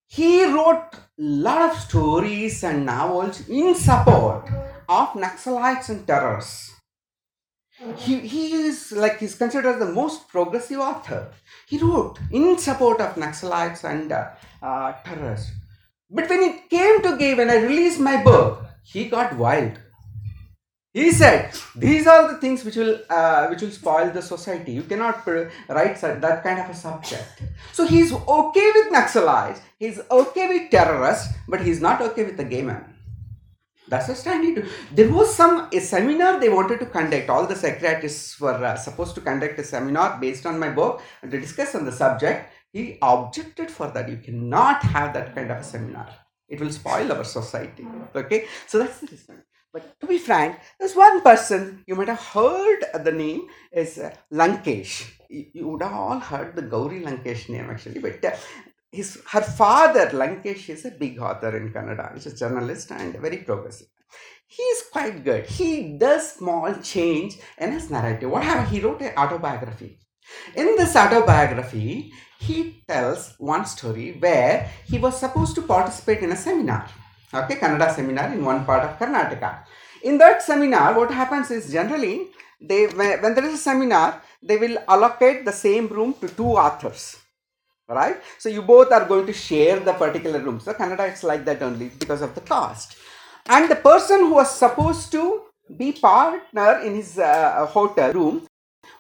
He 0.08 0.46
wrote 0.46 0.90
lot 1.18 1.72
of 1.72 1.78
stories 1.78 2.64
and 2.64 2.86
novels 2.86 3.48
in 3.48 3.74
support 3.76 4.48
of 4.88 5.10
Naxalites 5.14 5.90
and 5.90 6.06
terrorists 6.06 6.74
he, 7.98 8.20
he 8.20 8.54
is 8.54 8.92
like 8.92 9.20
he's 9.20 9.36
considered 9.36 9.80
the 9.80 9.92
most 9.92 10.28
progressive 10.28 10.80
author. 10.80 11.32
He 11.68 11.78
wrote 11.78 12.20
in 12.32 12.58
support 12.58 13.02
of 13.02 13.16
Naxalites 13.16 13.84
and 13.84 14.12
uh, 14.12 14.30
uh, 14.62 14.94
terrorists. 15.04 15.52
But 16.10 16.30
when 16.30 16.42
it 16.42 16.70
came 16.70 17.02
to 17.02 17.18
gay, 17.18 17.34
when 17.34 17.50
I 17.50 17.58
released 17.58 18.00
my 18.00 18.24
book, 18.24 18.66
he 18.84 19.06
got 19.06 19.36
wild. 19.36 19.80
He 20.94 21.12
said, 21.12 21.52
"These 21.76 22.06
are 22.06 22.32
the 22.32 22.40
things 22.40 22.64
which 22.64 22.76
will 22.76 23.00
uh, 23.10 23.48
which 23.48 23.62
will 23.64 23.72
spoil 23.72 24.12
the 24.12 24.22
society. 24.22 24.74
You 24.74 24.84
cannot 24.84 25.26
write 25.26 26.00
that 26.02 26.44
kind 26.44 26.60
of 26.60 26.70
a 26.70 26.76
subject." 26.76 27.42
So 27.72 27.88
he's 27.88 28.14
okay 28.14 28.72
with 28.76 28.94
Naxalites. 28.94 29.62
He's 29.80 30.00
okay 30.12 30.48
with 30.48 30.70
terrorists, 30.70 31.34
but 31.48 31.62
he's 31.62 31.82
not 31.82 32.02
okay 32.02 32.26
with 32.26 32.38
the 32.38 32.44
gay 32.44 32.62
man. 32.62 32.94
That's 33.88 34.08
the 34.08 34.16
stand 34.16 34.46
he 34.46 34.56
took. 34.56 34.66
There 34.92 35.12
was 35.12 35.34
some 35.34 35.68
a 35.72 35.80
seminar 35.80 36.40
they 36.40 36.50
wanted 36.50 36.80
to 36.80 36.86
conduct. 36.86 37.30
All 37.30 37.48
the 37.48 37.56
psychiatrists 37.56 38.40
were 38.40 38.64
uh, 38.64 38.76
supposed 38.76 39.16
to 39.16 39.22
conduct 39.22 39.60
a 39.60 39.64
seminar 39.64 40.20
based 40.20 40.46
on 40.46 40.60
my 40.60 40.70
book 40.70 41.02
and 41.22 41.32
to 41.32 41.40
discuss 41.40 41.74
on 41.76 41.86
the 41.86 41.92
subject. 41.92 42.52
He 42.72 42.98
objected 43.02 43.70
for 43.70 43.88
that. 43.92 44.10
You 44.10 44.18
cannot 44.18 44.84
have 44.84 45.14
that 45.14 45.36
kind 45.36 45.52
of 45.52 45.58
a 45.58 45.64
seminar. 45.64 46.10
It 46.48 46.60
will 46.60 46.72
spoil 46.72 47.12
our 47.12 47.24
society. 47.24 47.86
Okay, 48.16 48.46
so 48.68 48.80
that's 48.80 49.00
the 49.00 49.08
reason. 49.08 49.44
But 49.74 50.00
to 50.02 50.06
be 50.06 50.20
frank, 50.20 50.60
there's 50.80 50.96
one 50.96 51.22
person 51.22 51.84
you 51.88 51.96
might 51.96 52.08
have 52.08 52.20
heard 52.20 52.86
the 53.04 53.12
name 53.12 53.48
is 53.72 53.98
uh, 53.98 54.14
Lankesh. 54.32 55.10
You, 55.30 55.68
would 55.68 55.82
have 55.82 55.94
all 55.94 56.20
heard 56.20 56.56
the 56.56 56.62
Gauri 56.62 57.02
Lankesh 57.02 57.50
name 57.50 57.72
actually, 57.72 58.00
but 58.00 58.24
uh, 58.24 58.36
his 58.92 59.20
her 59.32 59.42
father 59.42 60.06
Lankesh 60.12 60.70
is 60.70 60.86
a 60.86 60.92
big 60.92 61.20
author 61.20 61.58
in 61.58 61.74
Kannada. 61.74 62.14
He's 62.14 62.28
a 62.28 62.36
journalist 62.36 62.92
and 62.92 63.16
very 63.16 63.38
progressive. 63.38 63.88
He's 64.46 64.84
quite 64.92 65.24
good. 65.24 65.48
He 65.48 65.98
does 65.98 66.34
small 66.34 66.72
change 66.76 67.40
in 67.58 67.72
his 67.72 67.90
narrative. 67.90 68.30
What 68.30 68.44
happened? 68.44 68.68
He 68.68 68.80
wrote 68.80 69.02
an 69.02 69.18
autobiography. 69.18 69.98
In 70.56 70.76
this 70.76 70.96
autobiography, 70.96 72.12
he 72.40 72.84
tells 72.88 73.34
one 73.40 73.66
story 73.66 74.18
where 74.20 74.70
he 74.86 75.00
was 75.00 75.20
supposed 75.20 75.56
to 75.56 75.64
participate 75.64 76.20
in 76.20 76.32
a 76.32 76.36
seminar, 76.36 76.88
okay, 77.34 77.56
Kannada 77.56 77.94
seminar 77.94 78.34
in 78.34 78.44
one 78.44 78.66
part 78.66 78.84
of 78.84 79.00
Karnataka. 79.00 79.60
In 80.04 80.18
that 80.18 80.42
seminar, 80.44 80.98
what 80.98 81.12
happens 81.12 81.52
is 81.52 81.72
generally 81.72 82.28
they 82.62 82.88
when 82.88 83.22
when 83.22 83.36
there 83.36 83.46
is 83.46 83.54
a 83.56 83.64
seminar, 83.70 84.22
they 84.42 84.58
will 84.58 84.78
allocate 84.88 85.46
the 85.46 85.52
same 85.52 85.88
room 85.88 86.14
to 86.22 86.28
two 86.30 86.52
authors 86.68 87.18
right? 87.88 88.18
So 88.40 88.50
you 88.50 88.62
both 88.62 88.92
are 88.92 89.06
going 89.06 89.26
to 89.28 89.34
share 89.34 89.80
the 89.80 89.94
particular 89.94 90.40
room. 90.40 90.60
So 90.60 90.74
Kannada, 90.74 91.10
it's 91.10 91.24
like 91.24 91.46
that 91.46 91.62
only 91.62 91.90
because 91.90 92.22
of 92.22 92.34
the 92.36 92.42
cost. 92.42 92.98
And 93.48 93.70
the 93.70 93.76
person 93.76 94.20
who 94.20 94.36
was 94.36 94.58
supposed 94.58 95.12
to 95.12 95.42
be 95.78 95.92
partner 95.92 96.80
in 96.80 96.96
his 96.96 97.20
uh, 97.20 97.66
hotel 97.66 98.14
room 98.14 98.48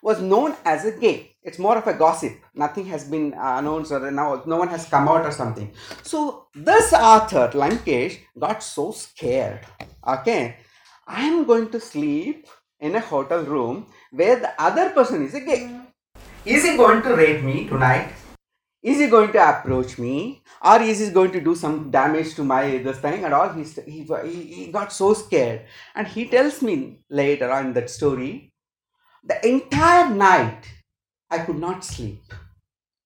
was 0.01 0.21
known 0.21 0.55
as 0.65 0.85
a 0.85 0.91
gay. 0.91 1.35
It's 1.43 1.59
more 1.59 1.77
of 1.77 1.87
a 1.87 1.93
gossip. 1.93 2.33
Nothing 2.55 2.85
has 2.87 3.03
been 3.03 3.33
uh, 3.33 3.57
announced 3.57 3.91
or 3.91 4.11
now 4.11 4.43
no 4.45 4.57
one 4.57 4.69
has 4.69 4.85
come 4.85 5.07
out 5.07 5.25
or 5.25 5.31
something. 5.31 5.71
So 6.03 6.47
this 6.55 6.93
author 6.93 7.49
Lankesh 7.53 8.19
got 8.39 8.63
so 8.63 8.91
scared. 8.91 9.61
Okay, 10.07 10.57
I 11.07 11.25
am 11.25 11.45
going 11.45 11.69
to 11.71 11.79
sleep 11.79 12.47
in 12.79 12.95
a 12.95 12.99
hotel 12.99 13.43
room 13.43 13.87
where 14.11 14.39
the 14.39 14.51
other 14.61 14.89
person 14.91 15.25
is 15.25 15.33
a 15.33 15.41
gay. 15.41 15.79
Is 16.45 16.63
he 16.65 16.75
going 16.75 17.01
to 17.03 17.15
rape 17.15 17.43
me 17.43 17.67
tonight? 17.67 18.13
is 18.83 18.99
he 18.99 19.07
going 19.07 19.31
to 19.31 19.49
approach 19.49 19.97
me 19.97 20.43
or 20.61 20.81
is 20.81 20.99
he 20.99 21.09
going 21.09 21.31
to 21.31 21.39
do 21.39 21.55
some 21.55 21.89
damage 21.89 22.35
to 22.35 22.43
my 22.43 22.77
this 22.79 22.99
thing 22.99 23.23
and 23.23 23.33
all 23.33 23.49
he, 23.49 23.63
he, 23.85 24.03
he 24.55 24.71
got 24.71 24.91
so 24.91 25.13
scared 25.13 25.61
and 25.95 26.05
he 26.05 26.27
tells 26.27 26.61
me 26.61 26.99
later 27.09 27.49
on 27.49 27.67
in 27.67 27.73
that 27.73 27.89
story 27.89 28.52
the 29.23 29.37
entire 29.47 30.09
night 30.13 30.63
i 31.29 31.39
could 31.39 31.59
not 31.67 31.83
sleep 31.83 32.33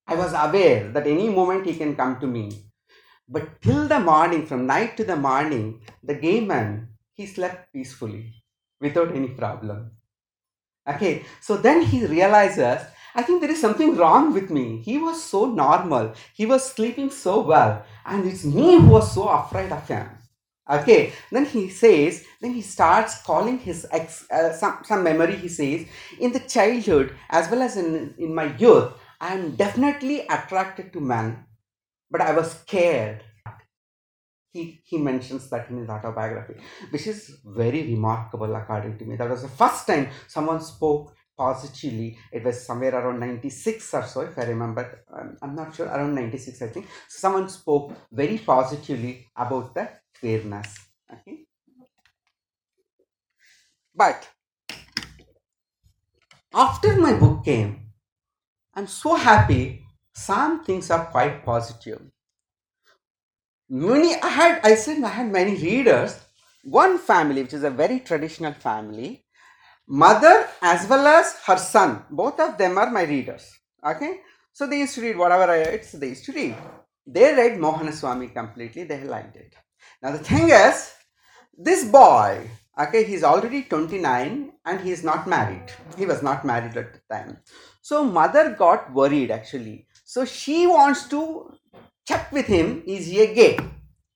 i 0.07 0.15
was 0.15 0.33
aware 0.33 0.91
that 0.91 1.07
any 1.15 1.29
moment 1.29 1.65
he 1.65 1.75
can 1.81 1.95
come 1.95 2.19
to 2.19 2.27
me 2.27 2.45
but 3.29 3.61
till 3.61 3.87
the 3.87 3.99
morning 3.99 4.45
from 4.45 4.65
night 4.65 4.95
to 4.97 5.03
the 5.03 5.15
morning 5.29 5.81
the 6.03 6.13
gay 6.25 6.39
man 6.39 6.87
he 7.17 7.25
slept 7.25 7.73
peacefully 7.73 8.43
without 8.79 9.15
any 9.15 9.29
problem. 9.29 9.91
Okay, 10.87 11.25
so 11.41 11.57
then 11.57 11.81
he 11.81 12.05
realizes, 12.05 12.79
I 13.15 13.23
think 13.23 13.41
there 13.41 13.51
is 13.51 13.59
something 13.59 13.95
wrong 13.97 14.33
with 14.33 14.49
me. 14.51 14.81
He 14.85 14.97
was 14.97 15.21
so 15.21 15.45
normal, 15.45 16.13
he 16.33 16.45
was 16.45 16.71
sleeping 16.71 17.09
so 17.09 17.41
well, 17.41 17.83
and 18.05 18.25
it's 18.25 18.45
me 18.45 18.79
who 18.79 18.87
was 18.87 19.13
so 19.13 19.27
afraid 19.27 19.71
of 19.71 19.87
him. 19.87 20.07
Okay, 20.69 21.13
then 21.31 21.45
he 21.45 21.69
says, 21.69 22.25
then 22.41 22.53
he 22.53 22.61
starts 22.61 23.21
calling 23.21 23.57
his 23.57 23.87
ex, 23.91 24.29
uh, 24.29 24.51
some, 24.51 24.79
some 24.83 25.03
memory. 25.03 25.35
He 25.35 25.47
says, 25.47 25.85
in 26.19 26.33
the 26.33 26.41
childhood 26.41 27.15
as 27.29 27.49
well 27.49 27.61
as 27.61 27.77
in, 27.77 28.13
in 28.17 28.35
my 28.35 28.55
youth, 28.57 28.91
I 29.19 29.33
am 29.33 29.55
definitely 29.55 30.21
attracted 30.27 30.91
to 30.93 30.99
men, 30.99 31.45
but 32.11 32.21
I 32.21 32.33
was 32.33 32.51
scared. 32.51 33.23
He, 34.51 34.81
he 34.83 34.97
mentions 34.97 35.49
that 35.49 35.69
in 35.69 35.77
his 35.77 35.89
autobiography, 35.89 36.55
which 36.89 37.05
is 37.05 37.39
very 37.45 37.83
remarkable 37.83 38.53
according 38.55 38.97
to 38.97 39.05
me. 39.05 39.15
That 39.15 39.29
was 39.29 39.43
the 39.43 39.49
first 39.49 39.85
time 39.85 40.09
someone 40.27 40.61
spoke 40.61 41.13
positively. 41.37 42.17
It 42.31 42.43
was 42.43 42.65
somewhere 42.65 42.95
around 42.95 43.19
96 43.19 43.93
or 43.93 44.03
so, 44.03 44.21
if 44.21 44.37
I 44.37 44.43
remember. 44.45 45.03
Um, 45.13 45.37
I'm 45.41 45.55
not 45.55 45.75
sure, 45.75 45.85
around 45.85 46.15
96, 46.15 46.61
I 46.61 46.67
think. 46.67 46.87
So 47.07 47.19
someone 47.19 47.47
spoke 47.49 47.93
very 48.11 48.39
positively 48.39 49.27
about 49.35 49.75
the 49.75 49.89
queerness. 50.19 50.77
Okay. 51.11 51.45
But 53.95 54.27
after 56.53 56.95
my 56.97 57.13
book 57.13 57.45
came, 57.45 57.91
I'm 58.75 58.87
so 58.87 59.15
happy. 59.15 59.83
Some 60.13 60.63
things 60.63 60.91
are 60.91 61.05
quite 61.05 61.43
positive. 61.43 62.01
Many 63.69 64.15
I 64.21 64.27
had 64.27 64.61
I 64.63 64.75
said 64.75 65.03
I 65.03 65.09
had 65.09 65.31
many 65.31 65.55
readers. 65.55 66.19
One 66.63 66.97
family, 66.97 67.43
which 67.43 67.53
is 67.53 67.63
a 67.63 67.69
very 67.69 67.99
traditional 67.99 68.53
family, 68.53 69.25
mother 69.87 70.47
as 70.61 70.87
well 70.87 71.07
as 71.07 71.35
her 71.45 71.57
son, 71.57 72.03
both 72.09 72.39
of 72.39 72.57
them 72.57 72.77
are 72.77 72.91
my 72.91 73.03
readers. 73.03 73.51
Okay, 73.85 74.21
so 74.51 74.67
they 74.67 74.79
used 74.79 74.95
to 74.95 75.01
read 75.01 75.17
whatever 75.17 75.51
I 75.51 75.79
so 75.81 75.97
they 75.97 76.09
used 76.09 76.25
to 76.25 76.33
read. 76.33 76.55
They 77.05 77.33
read 77.33 77.59
Mohanaswamy 77.59 78.33
completely, 78.33 78.83
they 78.83 79.03
liked 79.03 79.37
it. 79.37 79.55
Now 80.01 80.11
the 80.11 80.19
thing 80.19 80.49
is, 80.49 80.93
this 81.57 81.85
boy, 81.85 82.49
okay, 82.79 83.03
he's 83.03 83.23
already 83.23 83.63
29 83.63 84.51
and 84.65 84.81
he 84.81 84.91
is 84.91 85.03
not 85.03 85.27
married. 85.27 85.71
He 85.97 86.05
was 86.05 86.21
not 86.21 86.45
married 86.45 86.77
at 86.77 86.93
the 86.93 87.01
time. 87.13 87.37
So 87.81 88.03
mother 88.03 88.55
got 88.57 88.93
worried 88.93 89.31
actually. 89.31 89.87
So 90.05 90.25
she 90.25 90.67
wants 90.67 91.07
to 91.09 91.51
check 92.07 92.31
with 92.31 92.47
him, 92.47 92.83
is 92.85 93.07
he 93.07 93.21
a 93.21 93.33
gay? 93.33 93.57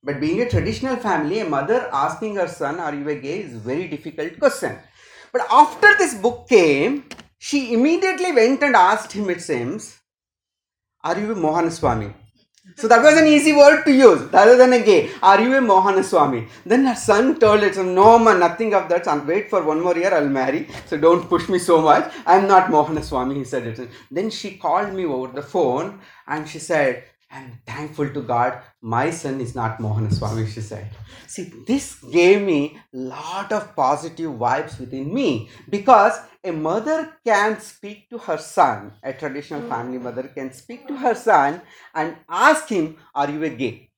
But 0.03 0.19
being 0.19 0.41
a 0.41 0.49
traditional 0.49 0.95
family, 0.95 1.39
a 1.39 1.45
mother 1.49 1.89
asking 1.93 2.35
her 2.35 2.47
son, 2.47 2.79
Are 2.79 2.93
you 2.93 3.07
a 3.09 3.15
gay? 3.15 3.41
is 3.41 3.55
a 3.55 3.59
very 3.59 3.87
difficult 3.87 4.39
question. 4.39 4.77
But 5.31 5.41
after 5.51 5.95
this 5.97 6.15
book 6.15 6.49
came, 6.49 7.05
she 7.37 7.73
immediately 7.73 8.31
went 8.31 8.63
and 8.63 8.75
asked 8.75 9.11
him, 9.11 9.29
it 9.29 9.41
seems, 9.41 9.99
Are 11.03 11.19
you 11.19 11.31
a 11.31 11.35
Mohanaswamy? 11.35 12.13
So 12.75 12.87
that 12.87 13.03
was 13.03 13.17
an 13.17 13.27
easy 13.27 13.53
word 13.53 13.83
to 13.83 13.91
use 13.91 14.21
rather 14.31 14.57
than 14.57 14.73
a 14.73 14.83
gay. 14.83 15.11
Are 15.21 15.41
you 15.41 15.55
a 15.55 15.61
Mohanaswamy? 15.61 16.47
Then 16.65 16.85
her 16.85 16.95
son 16.95 17.39
told 17.39 17.63
it, 17.63 17.77
No, 17.77 18.17
man, 18.19 18.39
nothing 18.39 18.73
of 18.73 18.89
that. 18.89 19.05
Son, 19.05 19.25
wait 19.27 19.49
for 19.49 19.63
one 19.63 19.81
more 19.81 19.95
year, 19.95 20.13
I'll 20.13 20.29
marry. 20.29 20.67
So 20.87 20.97
don't 20.97 21.27
push 21.29 21.49
me 21.49 21.59
so 21.59 21.81
much. 21.81 22.11
I'm 22.25 22.47
not 22.47 22.67
Mohanaswamy, 22.67 23.35
he 23.35 23.43
said 23.43 23.67
it. 23.67 23.89
Then 24.09 24.29
she 24.29 24.57
called 24.57 24.93
me 24.93 25.05
over 25.05 25.33
the 25.33 25.41
phone 25.41 25.99
and 26.27 26.47
she 26.47 26.59
said, 26.59 27.03
I'm 27.33 27.59
thankful 27.65 28.09
to 28.09 28.21
God, 28.21 28.61
my 28.81 29.09
son 29.09 29.39
is 29.39 29.55
not 29.55 29.79
Mohanaswamy, 29.79 30.47
she 30.49 30.59
said. 30.59 30.89
See, 31.27 31.53
this 31.65 31.95
gave 32.11 32.41
me 32.41 32.77
lot 32.91 33.53
of 33.53 33.73
positive 33.73 34.31
vibes 34.31 34.77
within 34.79 35.13
me 35.13 35.49
because 35.69 36.19
a 36.43 36.51
mother 36.51 37.17
can 37.25 37.59
speak 37.59 38.09
to 38.09 38.17
her 38.17 38.37
son, 38.37 38.93
a 39.03 39.13
traditional 39.13 39.67
family 39.69 39.97
mother 39.97 40.23
can 40.23 40.51
speak 40.51 40.87
to 40.87 40.95
her 40.97 41.13
son 41.13 41.61
and 41.93 42.15
ask 42.27 42.67
him, 42.67 42.97
Are 43.13 43.29
you 43.29 43.43
a 43.43 43.49
gay? 43.49 43.89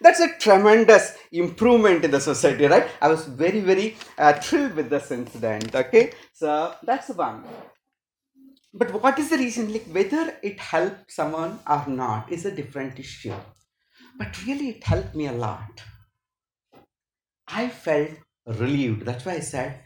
That's 0.00 0.18
a 0.18 0.36
tremendous 0.38 1.16
improvement 1.30 2.04
in 2.04 2.10
the 2.10 2.20
society, 2.20 2.66
right? 2.66 2.88
I 3.00 3.06
was 3.06 3.26
very, 3.26 3.60
very 3.60 3.96
uh, 4.18 4.32
thrilled 4.32 4.74
with 4.74 4.90
this 4.90 5.12
incident. 5.12 5.74
Okay, 5.74 6.12
so 6.32 6.74
that's 6.82 7.08
one. 7.10 7.44
But 8.74 9.02
what 9.02 9.18
is 9.18 9.30
the 9.30 9.38
reason? 9.38 9.72
Like 9.72 9.86
whether 9.86 10.36
it 10.42 10.58
helped 10.58 11.12
someone 11.12 11.60
or 11.68 11.84
not 11.86 12.32
is 12.32 12.44
a 12.44 12.54
different 12.54 12.98
issue. 12.98 13.34
But 14.18 14.44
really, 14.44 14.70
it 14.70 14.84
helped 14.84 15.14
me 15.14 15.28
a 15.28 15.32
lot. 15.32 15.82
I 17.46 17.68
felt 17.68 18.10
relieved. 18.46 19.06
That's 19.06 19.24
why 19.24 19.34
I 19.34 19.40
said 19.40 19.80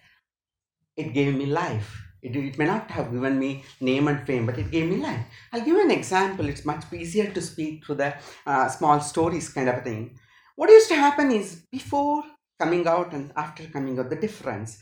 it 0.96 1.12
gave 1.12 1.34
me 1.34 1.46
life. 1.46 2.00
It, 2.22 2.34
it 2.36 2.58
may 2.58 2.64
not 2.64 2.90
have 2.90 3.12
given 3.12 3.38
me 3.38 3.64
name 3.80 4.08
and 4.08 4.26
fame, 4.26 4.46
but 4.46 4.58
it 4.58 4.70
gave 4.70 4.88
me 4.88 4.96
life. 4.96 5.26
I'll 5.52 5.60
give 5.60 5.76
you 5.76 5.84
an 5.84 5.90
example. 5.90 6.48
It's 6.48 6.64
much 6.64 6.84
easier 6.92 7.30
to 7.30 7.42
speak 7.42 7.84
through 7.84 7.96
the 7.96 8.14
uh, 8.46 8.68
small 8.68 9.00
stories 9.00 9.50
kind 9.50 9.68
of 9.68 9.76
a 9.76 9.80
thing. 9.82 10.18
What 10.56 10.70
used 10.70 10.88
to 10.88 10.94
happen 10.94 11.30
is 11.30 11.66
before 11.70 12.22
coming 12.58 12.86
out 12.86 13.12
and 13.12 13.32
after 13.36 13.66
coming 13.66 13.98
out, 13.98 14.08
the 14.08 14.16
difference. 14.16 14.78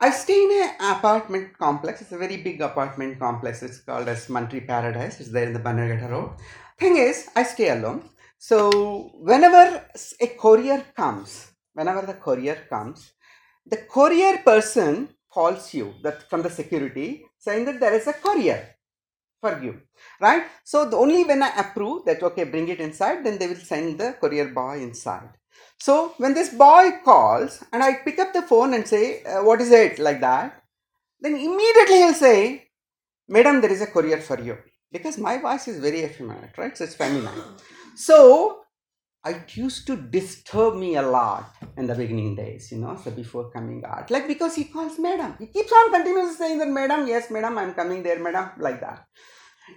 I 0.00 0.10
stay 0.10 0.42
in 0.44 0.50
an 0.62 0.96
apartment 0.96 1.56
complex. 1.58 2.00
It's 2.02 2.12
a 2.12 2.18
very 2.18 2.38
big 2.38 2.60
apartment 2.60 3.18
complex. 3.18 3.62
It's 3.62 3.80
called 3.80 4.08
as 4.08 4.26
Mantri 4.26 4.66
Paradise. 4.66 5.20
It's 5.20 5.30
there 5.30 5.46
in 5.46 5.52
the 5.52 5.60
Bannerghatta 5.60 6.10
Road. 6.10 6.30
Thing 6.78 6.96
is, 6.96 7.28
I 7.36 7.42
stay 7.44 7.68
alone. 7.68 8.08
So 8.38 9.12
whenever 9.14 9.84
a 10.20 10.26
courier 10.28 10.84
comes, 10.96 11.52
whenever 11.74 12.06
the 12.06 12.14
courier 12.14 12.66
comes, 12.68 13.12
the 13.66 13.76
courier 13.76 14.38
person 14.38 15.10
calls 15.30 15.72
you 15.74 15.94
that 16.02 16.28
from 16.28 16.42
the 16.42 16.50
security 16.50 17.24
saying 17.38 17.64
that 17.64 17.80
there 17.80 17.94
is 17.94 18.06
a 18.06 18.12
courier 18.12 18.76
for 19.40 19.62
you 19.62 19.80
right? 20.20 20.44
So 20.64 20.88
the 20.88 20.96
only 20.96 21.24
when 21.24 21.42
i 21.42 21.50
approve 21.64 22.04
that 22.06 22.22
okay 22.22 22.44
bring 22.44 22.68
it 22.68 22.80
inside 22.80 23.24
then 23.24 23.38
they 23.38 23.48
will 23.48 23.64
send 23.72 23.98
the 23.98 24.12
courier 24.20 24.48
boy 24.48 24.80
inside. 24.80 25.30
So 25.78 26.14
when 26.18 26.34
this 26.34 26.50
boy 26.54 26.84
calls 27.04 27.62
and 27.72 27.82
i 27.82 27.94
pick 28.04 28.18
up 28.18 28.32
the 28.32 28.42
phone 28.42 28.74
and 28.74 28.86
say 28.86 29.22
uh, 29.24 29.42
what 29.42 29.60
is 29.60 29.70
it? 29.70 29.98
like 29.98 30.20
that 30.20 30.62
then 31.20 31.34
immediately 31.34 31.98
he'll 32.02 32.14
say 32.14 32.68
madam 33.28 33.60
there 33.60 33.72
is 33.72 33.82
a 33.82 33.86
courier 33.86 34.20
for 34.20 34.40
you. 34.40 34.58
Because 34.92 35.18
my 35.18 35.38
voice 35.38 35.68
is 35.68 35.78
very 35.78 36.02
effeminate 36.04 36.58
right? 36.58 36.76
So 36.76 36.84
it's 36.84 36.96
feminine. 36.96 37.42
So 37.94 38.64
it 39.26 39.56
used 39.56 39.86
to 39.86 39.96
disturb 39.96 40.76
me 40.76 40.96
a 40.96 41.02
lot 41.02 41.54
in 41.76 41.86
the 41.86 41.94
beginning 41.94 42.34
days, 42.36 42.72
you 42.72 42.78
know, 42.78 42.96
so 42.96 43.10
before 43.10 43.50
coming 43.50 43.84
out. 43.84 44.10
Like 44.10 44.26
because 44.26 44.54
he 44.54 44.64
calls 44.64 44.98
madam. 44.98 45.34
He 45.38 45.46
keeps 45.46 45.72
on 45.72 45.92
continuously 45.92 46.36
saying 46.36 46.58
that 46.58 46.68
madam, 46.68 47.06
yes, 47.06 47.30
madam, 47.30 47.58
I'm 47.58 47.74
coming 47.74 48.02
there, 48.02 48.18
madam, 48.18 48.50
like 48.58 48.80
that. 48.80 49.04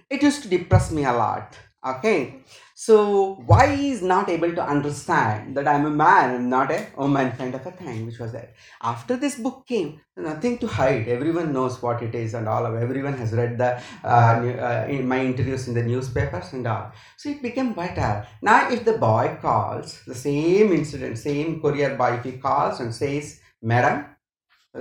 It 0.08 0.22
used 0.22 0.42
to 0.42 0.48
depress 0.48 0.90
me 0.90 1.04
a 1.04 1.12
lot. 1.12 1.56
Okay. 1.84 2.40
So 2.74 3.34
why 3.46 3.76
he's 3.76 4.02
not 4.02 4.28
able 4.28 4.52
to 4.54 4.62
understand 4.62 5.56
that 5.56 5.68
I'm 5.68 5.84
a 5.84 5.90
man 5.90 6.34
and 6.34 6.50
not 6.50 6.70
a 6.72 6.88
woman 6.96 7.30
kind 7.32 7.54
of 7.54 7.66
a 7.66 7.70
thing, 7.70 8.06
which 8.06 8.18
was 8.18 8.32
there. 8.32 8.54
After 8.82 9.16
this 9.16 9.36
book 9.36 9.66
came, 9.66 10.00
nothing 10.16 10.58
to 10.58 10.66
hide. 10.66 11.06
Everyone 11.06 11.52
knows 11.52 11.80
what 11.82 12.02
it 12.02 12.14
is 12.14 12.32
and 12.34 12.48
all 12.48 12.64
of 12.64 12.74
everyone 12.74 13.12
has 13.18 13.32
read 13.32 13.58
the 13.58 13.80
uh, 14.02 14.06
uh, 14.06 14.86
in 14.88 15.06
my 15.06 15.20
interviews 15.20 15.68
in 15.68 15.74
the 15.74 15.82
newspapers 15.82 16.52
and 16.54 16.66
all. 16.66 16.90
So 17.18 17.28
it 17.28 17.42
became 17.42 17.74
better. 17.74 18.26
Now 18.40 18.70
if 18.70 18.84
the 18.84 18.98
boy 18.98 19.36
calls, 19.40 20.02
the 20.06 20.14
same 20.14 20.72
incident, 20.72 21.18
same 21.18 21.60
courier 21.60 21.96
boy, 21.96 22.14
if 22.14 22.24
he 22.24 22.32
calls 22.32 22.80
and 22.80 22.94
says, 22.94 23.40
Madam, 23.62 24.06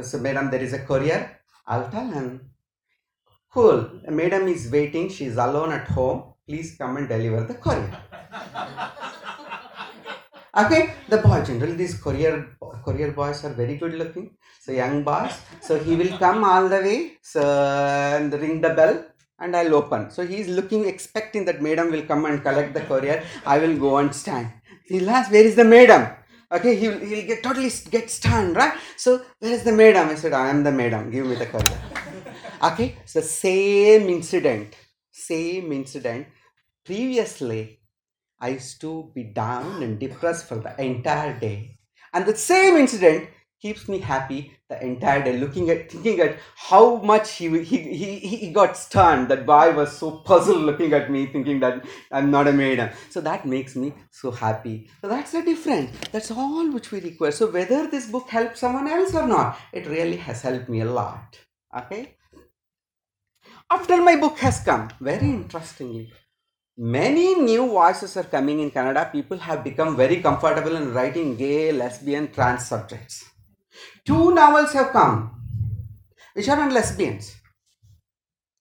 so 0.01 0.19
madam, 0.19 0.49
there 0.49 0.61
is 0.61 0.73
a 0.73 0.79
courier, 0.79 1.39
I'll 1.67 1.89
tell 1.89 2.07
him, 2.07 2.49
Cool, 3.53 4.01
madam 4.09 4.47
is 4.47 4.71
waiting, 4.71 5.09
she's 5.09 5.37
alone 5.37 5.73
at 5.73 5.87
home. 5.89 6.32
Please 6.47 6.75
come 6.77 6.97
and 6.97 7.08
deliver 7.08 7.45
the 7.45 7.53
courier. 7.56 7.99
Okay, 10.56 10.93
the 11.10 11.17
boy 11.17 11.43
generally 11.43 11.75
these 11.75 11.99
courier 11.99 12.47
courier 12.86 13.12
boys 13.12 13.43
are 13.43 13.53
very 13.53 13.75
good 13.77 13.95
looking. 13.95 14.36
So 14.62 14.71
young 14.71 15.03
boys. 15.03 15.34
So 15.62 15.79
he 15.79 15.95
will 15.95 16.17
come 16.17 16.43
all 16.43 16.69
the 16.69 16.82
way. 16.88 17.17
So 17.21 17.41
and 17.41 18.34
ring 18.34 18.62
the 18.62 18.69
bell 18.69 19.06
and 19.39 19.56
I'll 19.56 19.75
open. 19.75 20.12
So 20.12 20.25
he's 20.25 20.47
looking, 20.47 20.86
expecting 20.86 21.45
that 21.45 21.62
madam 21.62 21.91
will 21.91 22.03
come 22.03 22.25
and 22.25 22.41
collect 22.41 22.73
the 22.73 22.82
courier. 22.82 23.23
I 23.45 23.58
will 23.60 23.77
go 23.77 23.97
and 23.97 24.13
stand. 24.13 24.51
He'll 24.86 25.10
ask, 25.10 25.32
where 25.32 25.43
is 25.43 25.56
the 25.56 25.63
madam? 25.63 26.10
Okay, 26.51 26.75
he'll, 26.75 26.99
he'll 26.99 27.25
get 27.25 27.41
totally 27.41 27.71
get 27.89 28.10
stunned, 28.10 28.56
right? 28.56 28.77
So 28.97 29.21
where 29.39 29.53
is 29.53 29.63
the 29.63 29.71
madam? 29.71 30.10
I 30.10 30.15
said, 30.15 30.34
I 30.34 30.49
am 30.49 30.63
the 30.63 30.71
madam. 30.71 31.10
Give 31.10 31.25
me 31.25 31.36
the 31.36 31.47
courier. 31.47 31.79
okay, 32.63 32.97
so 33.06 33.21
same 33.21 34.08
incident, 34.10 34.75
same 35.12 35.71
incident. 35.71 36.27
Previously, 36.85 37.79
I 38.41 38.49
used 38.49 38.81
to 38.81 39.09
be 39.15 39.23
down 39.23 39.81
and 39.83 39.97
depressed 39.97 40.47
for 40.47 40.55
the 40.55 40.79
entire 40.81 41.39
day. 41.39 41.79
And 42.13 42.25
the 42.25 42.35
same 42.35 42.75
incident 42.75 43.29
keeps 43.61 43.87
me 43.87 43.99
happy 43.99 44.51
the 44.67 44.83
entire 44.83 45.23
day 45.23 45.37
looking 45.37 45.69
at 45.69 45.89
thinking 45.89 46.19
at 46.19 46.37
how 46.55 46.97
much 46.97 47.35
he 47.37 47.47
he, 47.63 47.77
he, 47.77 48.19
he 48.19 48.51
got 48.51 48.75
stunned. 48.75 49.29
That 49.29 49.45
boy 49.45 49.73
was 49.73 49.97
so 49.97 50.11
puzzled 50.17 50.63
looking 50.63 50.91
at 50.91 51.09
me 51.09 51.27
thinking 51.27 51.61
that 51.61 51.85
i'm 52.11 52.29
not 52.29 52.49
a 52.49 52.51
maiden. 52.51 52.89
So 53.09 53.21
that 53.21 53.45
makes 53.45 53.77
me 53.77 53.93
so 54.11 54.31
happy. 54.31 54.89
So 54.99 55.07
that's 55.07 55.31
the 55.31 55.41
difference. 55.41 55.91
That's 56.11 56.31
all 56.31 56.69
which 56.73 56.91
we 56.91 56.99
require. 56.99 57.31
So 57.31 57.49
whether 57.49 57.87
this 57.87 58.07
book 58.07 58.27
helps 58.29 58.59
someone 58.59 58.89
else 58.89 59.15
or 59.15 59.25
not 59.25 59.57
it 59.71 59.87
really 59.87 60.17
has 60.17 60.41
helped 60.41 60.67
me 60.67 60.81
a 60.81 60.91
lot. 60.91 61.39
Okay? 61.77 62.17
After 63.71 64.01
my 64.01 64.17
book 64.17 64.37
has 64.39 64.59
come 64.59 64.89
very 64.99 65.29
interestingly 65.29 66.11
many 66.77 67.36
new 67.36 67.67
voices 67.67 68.17
are 68.17 68.23
coming 68.23 68.59
in 68.59 68.71
Kannada. 68.71 69.12
People 69.12 69.38
have 69.38 69.63
become 69.63 69.95
very 69.95 70.21
comfortable 70.21 70.75
in 70.75 70.93
writing 70.93 71.36
gay 71.36 71.71
lesbian 71.71 72.31
trans 72.31 72.65
subjects. 72.65 73.25
Two 74.05 74.33
novels 74.33 74.73
have 74.73 74.91
come 74.91 75.31
which 76.33 76.49
are 76.49 76.57
not 76.57 76.71
lesbians. 76.71 77.36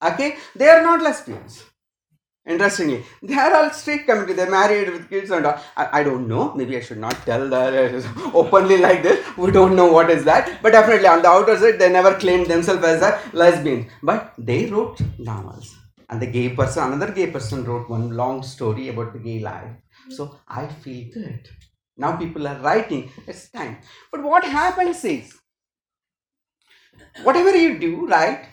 Okay? 0.02 0.36
They 0.54 0.68
are 0.68 0.82
not 0.82 1.02
lesbians. 1.02 1.64
Interestingly 2.44 3.04
they 3.22 3.34
are 3.34 3.54
all 3.54 3.70
straight 3.70 4.04
community. 4.04 4.32
They're 4.32 4.50
married 4.50 4.90
with 4.90 5.08
kids 5.08 5.30
and 5.30 5.46
all. 5.46 5.60
I, 5.76 6.00
I 6.00 6.02
don't 6.02 6.26
know. 6.26 6.52
Maybe 6.54 6.76
i 6.76 6.80
should 6.80 6.98
not 6.98 7.14
tell 7.24 7.48
that 7.48 7.72
openly 8.34 8.78
like 8.78 9.02
this. 9.02 9.24
We 9.36 9.52
don't 9.52 9.76
know 9.76 9.90
what 9.92 10.10
is 10.10 10.24
that. 10.24 10.60
But 10.60 10.72
definitely 10.72 11.06
on 11.06 11.22
the 11.22 11.28
outer 11.28 11.56
side 11.56 11.78
they 11.78 11.90
never 11.90 12.14
claimed 12.14 12.48
themselves 12.48 12.84
as 12.84 13.02
a 13.02 13.20
lesbian. 13.32 13.88
But 14.02 14.34
they 14.36 14.66
wrote 14.66 15.00
novels 15.18 15.76
and 16.12 16.20
the 16.20 16.26
gay 16.26 16.48
person 16.54 16.92
another 16.92 17.10
gay 17.18 17.26
person 17.34 17.64
wrote 17.64 17.88
one 17.88 18.10
long 18.20 18.42
story 18.42 18.88
about 18.88 19.12
the 19.14 19.18
gay 19.18 19.38
life. 19.40 19.70
Mm-hmm. 19.70 20.12
So 20.16 20.38
i 20.46 20.66
feel 20.66 21.10
good. 21.12 21.48
Now 21.96 22.16
people 22.16 22.46
are 22.46 22.58
writing. 22.60 23.10
It's 23.26 23.50
time. 23.50 23.78
But 24.10 24.22
what 24.22 24.44
happens 24.44 25.04
is 25.04 25.32
whatever 27.22 27.56
you 27.56 27.78
do 27.78 28.06
right 28.06 28.44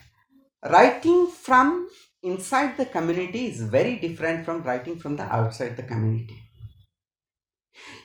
writing 0.75 1.27
from 1.27 1.89
inside 2.23 2.77
the 2.77 2.85
community 2.85 3.45
is 3.47 3.61
very 3.61 3.97
different 3.97 4.45
from 4.45 4.63
writing 4.63 4.97
from 4.97 5.17
the 5.17 5.23
outside 5.23 5.75
the 5.75 5.83
community. 5.91 6.39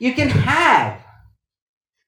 You 0.01 0.14
can 0.14 0.31
have 0.31 1.01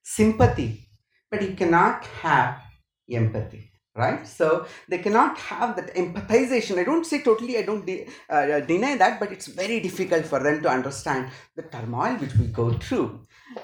sympathy 0.03 0.89
but 1.31 1.41
you 1.41 1.53
cannot 1.55 2.05
have 2.23 2.61
empathy 3.09 3.71
right? 3.97 4.27
So 4.27 4.65
they 4.87 4.99
cannot 4.99 5.37
have 5.37 5.75
that 5.75 5.93
empathization. 5.95 6.77
I 6.79 6.83
don't 6.83 7.05
say 7.05 7.21
totally 7.21 7.57
i 7.57 7.63
don't 7.69 7.85
de- 7.85 8.07
uh, 8.29 8.59
deny 8.71 8.95
that 8.97 9.19
but 9.19 9.31
it's 9.31 9.47
very 9.47 9.79
difficult 9.79 10.25
for 10.25 10.39
them 10.47 10.61
to 10.63 10.69
understand 10.69 11.29
the 11.55 11.63
turmoil 11.63 12.15
which 12.15 12.35
we 12.35 12.47
go 12.47 12.67
through. 12.73 13.07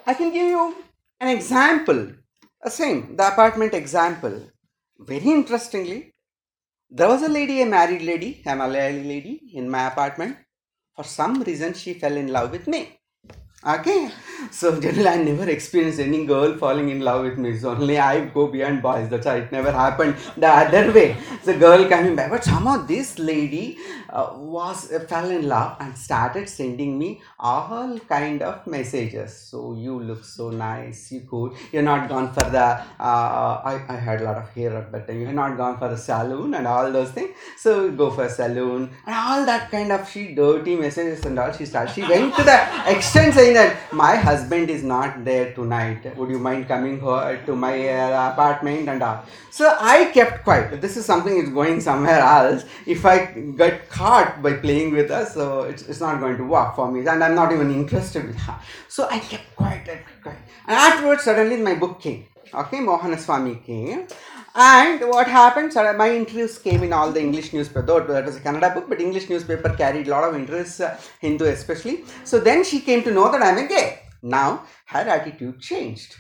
I 0.08 0.14
can 0.14 0.34
give 0.34 0.48
you 0.56 0.76
an 1.22 1.30
example 1.38 2.02
uh, 2.66 2.70
same 2.70 3.16
the 3.18 3.28
apartment 3.34 3.74
example. 3.74 4.36
Very 5.00 5.30
interestingly 5.40 6.00
there 6.90 7.08
was 7.08 7.22
a 7.24 7.30
lady 7.30 7.62
a 7.62 7.66
married 7.66 8.04
lady 8.12 8.32
a 8.46 8.52
malayali 8.64 9.08
lady 9.14 9.36
in 9.54 9.70
my 9.70 9.88
apartment. 9.88 10.38
For 10.96 11.04
some 11.04 11.42
reason 11.42 11.74
she 11.74 11.94
fell 11.94 12.16
in 12.24 12.28
love 12.28 12.52
with 12.52 12.68
me 12.68 12.82
okay 13.66 14.12
so 14.52 14.80
generally 14.80 15.08
i 15.08 15.24
never 15.24 15.50
experienced 15.50 16.00
any 16.00 16.26
girl 16.26 16.58
falling 16.58 16.90
in 16.90 17.00
love 17.00 17.24
with 17.24 17.38
me. 17.38 17.52
It's 17.52 17.64
only 17.64 17.98
i 17.98 18.26
go 18.26 18.48
beyond 18.48 18.82
boys. 18.82 19.10
That's 19.10 19.26
why 19.26 19.38
it 19.38 19.52
never 19.52 19.72
happened 19.72 20.16
the 20.38 20.48
other 20.48 20.92
way. 20.92 21.16
The 21.44 21.56
girl 21.58 21.88
coming 21.88 22.16
back. 22.16 22.30
But 22.30 22.44
somehow 22.44 22.86
this 22.86 23.20
lady 23.20 23.78
uh, 24.10 24.34
was 24.36 24.92
uh, 24.92 25.00
fell 25.00 25.30
in 25.30 25.48
love 25.48 25.78
and 25.80 25.98
started 25.98 26.48
sending 26.48 26.98
me 27.00 27.22
all 27.40 28.00
kind 28.00 28.42
of 28.42 28.66
messages. 28.68 29.36
So 29.36 29.74
you 29.74 30.00
look 30.00 30.24
so 30.24 30.50
nice. 30.50 31.12
You 31.12 31.22
cool. 31.30 31.56
You're 31.72 31.84
not 31.84 32.10
gone 32.10 32.32
for 32.34 32.50
the 32.50 32.66
uh, 33.00 33.62
I, 33.72 33.84
I 33.90 33.96
had 33.96 34.22
a 34.22 34.24
lot 34.26 34.38
of 34.38 34.50
hair 34.50 34.78
at 34.78 34.92
that 34.92 35.14
you're 35.14 35.32
not 35.32 35.58
gone 35.58 35.78
for 35.78 35.90
the 35.90 35.98
saloon 35.98 36.54
and 36.54 36.68
all 36.68 36.92
those 36.92 37.12
things. 37.12 37.36
So 37.58 37.92
go 37.92 38.12
for 38.12 38.30
saloon. 38.30 38.90
And 39.06 39.16
all 39.16 39.46
that 39.46 39.72
kind 39.72 39.92
of 39.92 40.10
she 40.10 40.36
dirty 40.36 40.76
messages 40.76 41.26
and 41.26 41.40
all 41.40 41.52
she 41.52 41.66
started. 41.66 41.94
She 41.94 42.02
went 42.02 42.36
to 42.36 42.44
the 42.44 42.60
extent 42.96 43.34
saying 43.34 43.53
that 43.54 43.94
my 43.94 44.16
husband 44.16 44.70
is 44.70 44.84
not 44.84 45.24
there 45.24 45.54
tonight. 45.54 46.16
Would 46.18 46.30
you 46.30 46.40
mind 46.40 46.68
coming 46.68 47.00
to 47.00 47.56
my 47.56 47.90
uh, 47.90 48.32
apartment 48.32 48.90
and 48.90 49.02
all? 49.02 49.26
So 49.52 49.76
i 49.80 50.06
kept 50.06 50.44
quiet. 50.44 50.82
This 50.82 50.98
is 50.98 51.06
something 51.06 51.38
is 51.38 51.50
going 51.50 51.80
somewhere 51.80 52.20
else 52.20 52.66
if 52.86 53.06
i 53.06 53.18
get 53.62 53.90
caught 53.90 54.42
by 54.42 54.54
playing 54.54 54.94
with 54.94 55.10
her 55.10 55.26
so 55.26 55.64
it's, 55.64 55.84
it's 55.84 56.00
not 56.00 56.20
going 56.20 56.38
to 56.38 56.44
work 56.44 56.76
for 56.76 56.92
me 56.92 57.00
and 57.06 57.24
i'm 57.24 57.36
not 57.36 57.52
even 57.52 57.72
interested 57.72 58.26
with 58.26 58.38
her. 58.38 58.56
So 58.88 59.08
i 59.10 59.20
kept 59.20 59.56
quiet 59.56 59.86
kept 59.86 60.22
quiet. 60.22 60.40
And 60.68 60.76
afterwards 60.76 61.24
suddenly 61.24 61.58
my 61.58 61.76
book 61.76 62.02
came. 62.02 62.26
Okay 62.54 62.78
Mohanaswamy 62.78 63.64
came 63.66 64.08
and 64.56 65.02
what 65.02 65.28
happened? 65.28 65.74
My 65.76 66.16
interviews 66.16 66.58
came 66.58 66.84
in 66.84 66.94
all 66.94 67.12
the 67.12 67.20
English 67.20 67.54
newspaper. 67.54 67.82
Though 67.82 68.14
that 68.14 68.26
was 68.26 68.36
a 68.36 68.40
Kannada 68.40 68.74
book, 68.74 68.88
but 68.88 69.02
English 69.02 69.30
newspaper 69.30 69.70
carried 69.70 70.08
a 70.08 70.12
lot 70.12 70.30
of 70.30 70.36
interest, 70.36 70.82
uh, 70.82 70.96
Hindu 71.20 71.46
especially. 71.46 72.06
So 72.24 72.40
then 72.40 72.64
she 72.64 72.82
came 72.82 73.04
to 73.04 73.12
know 73.12 73.32
that 73.32 73.42
I'm 73.42 73.58
a 73.58 73.68
gay. 73.68 74.02
Now 74.22 74.66
her 74.86 75.00
attitude 75.00 75.60
changed. 75.60 76.16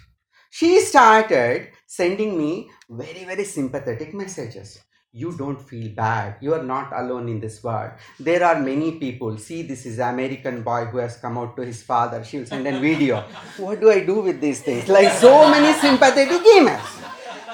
She 0.50 0.82
started 0.82 1.70
sending 1.86 2.38
me 2.38 2.70
very 2.90 3.24
very 3.24 3.44
sympathetic 3.44 4.14
messages. 4.14 4.80
You 5.16 5.32
don't 5.38 5.62
feel 5.62 5.94
bad. 5.94 6.38
You 6.42 6.56
are 6.56 6.64
not 6.64 6.92
alone 6.92 7.30
in 7.30 7.40
this 7.40 7.64
world. 7.64 7.92
There 8.20 8.44
are 8.44 8.60
many 8.60 8.94
people. 8.94 9.38
See, 9.38 9.62
this 9.62 9.86
is 9.86 10.00
American 10.00 10.64
boy 10.64 10.86
who 10.86 10.98
has 10.98 11.18
come 11.18 11.38
out 11.38 11.56
to 11.58 11.64
his 11.64 11.84
father. 11.84 12.24
She 12.24 12.40
will 12.40 12.48
send 12.48 12.66
a 12.66 12.80
video. 12.80 13.24
What 13.58 13.80
do 13.80 13.92
I 13.92 14.04
do 14.04 14.22
with 14.22 14.42
these 14.42 14.62
things? 14.62 14.90
Like 14.90 15.12
so 15.12 15.48
many 15.52 15.72
sympathetic 15.80 16.42
emails 16.42 17.04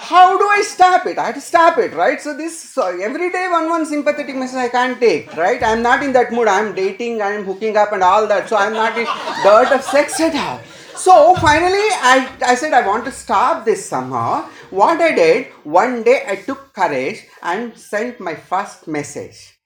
how 0.10 0.38
do 0.39 0.45
I 0.50 0.62
stop 0.63 1.06
it? 1.06 1.19
I 1.19 1.26
have 1.28 1.36
to 1.36 1.41
stop 1.41 1.78
it, 1.78 1.93
right? 1.93 2.19
So 2.19 2.36
this 2.36 2.60
so 2.76 2.86
every 3.08 3.32
day 3.32 3.48
one 3.48 3.69
one 3.69 3.86
sympathetic 3.86 4.36
message 4.36 4.58
I 4.58 4.69
can't 4.69 5.00
take, 5.00 5.36
right? 5.38 5.62
I'm 5.62 5.84
not 5.84 6.02
in 6.02 6.13
that 6.13 6.32
mood. 6.32 6.48
I'm 6.48 6.74
dating, 6.74 7.22
I'm 7.22 7.43
hooking 7.45 7.78
up 7.78 7.91
and 7.91 8.02
all 8.02 8.26
that. 8.32 8.50
So 8.50 8.58
I'm 8.58 8.74
not 8.74 8.98
in 8.98 9.06
dirt 9.43 9.72
of 9.72 9.84
sex 9.84 10.19
at 10.19 10.36
all. 10.36 10.60
So 10.95 11.36
finally 11.36 11.88
I, 12.13 12.28
I 12.41 12.56
said 12.56 12.74
I 12.74 12.88
want 12.88 13.06
to 13.06 13.12
stop 13.12 13.65
this 13.65 13.86
somehow. 13.86 14.50
What 14.72 15.00
I 15.00 15.13
did, 15.13 15.48
one 15.63 16.02
day 16.02 16.24
I 16.28 16.38
took 16.38 16.74
courage 16.74 17.26
and 17.43 17.78
sent 17.78 18.19
my 18.19 18.34
first 18.34 18.88
message. 18.88 19.60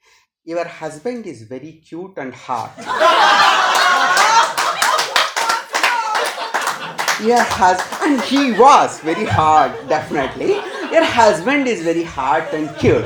Your 0.44 0.68
husband 0.68 1.26
is 1.26 1.44
very 1.44 1.82
cute 1.88 2.18
and 2.18 2.36
hot. 2.36 3.70
your 7.22 7.42
husband 7.42 8.14
and 8.14 8.22
he 8.22 8.52
was 8.54 9.00
very 9.02 9.26
hard 9.26 9.72
definitely. 9.88 10.54
Your 10.92 11.04
husband 11.04 11.68
is 11.68 11.82
very 11.82 12.04
hard 12.04 12.44
and 12.54 12.76
cute. 12.78 13.06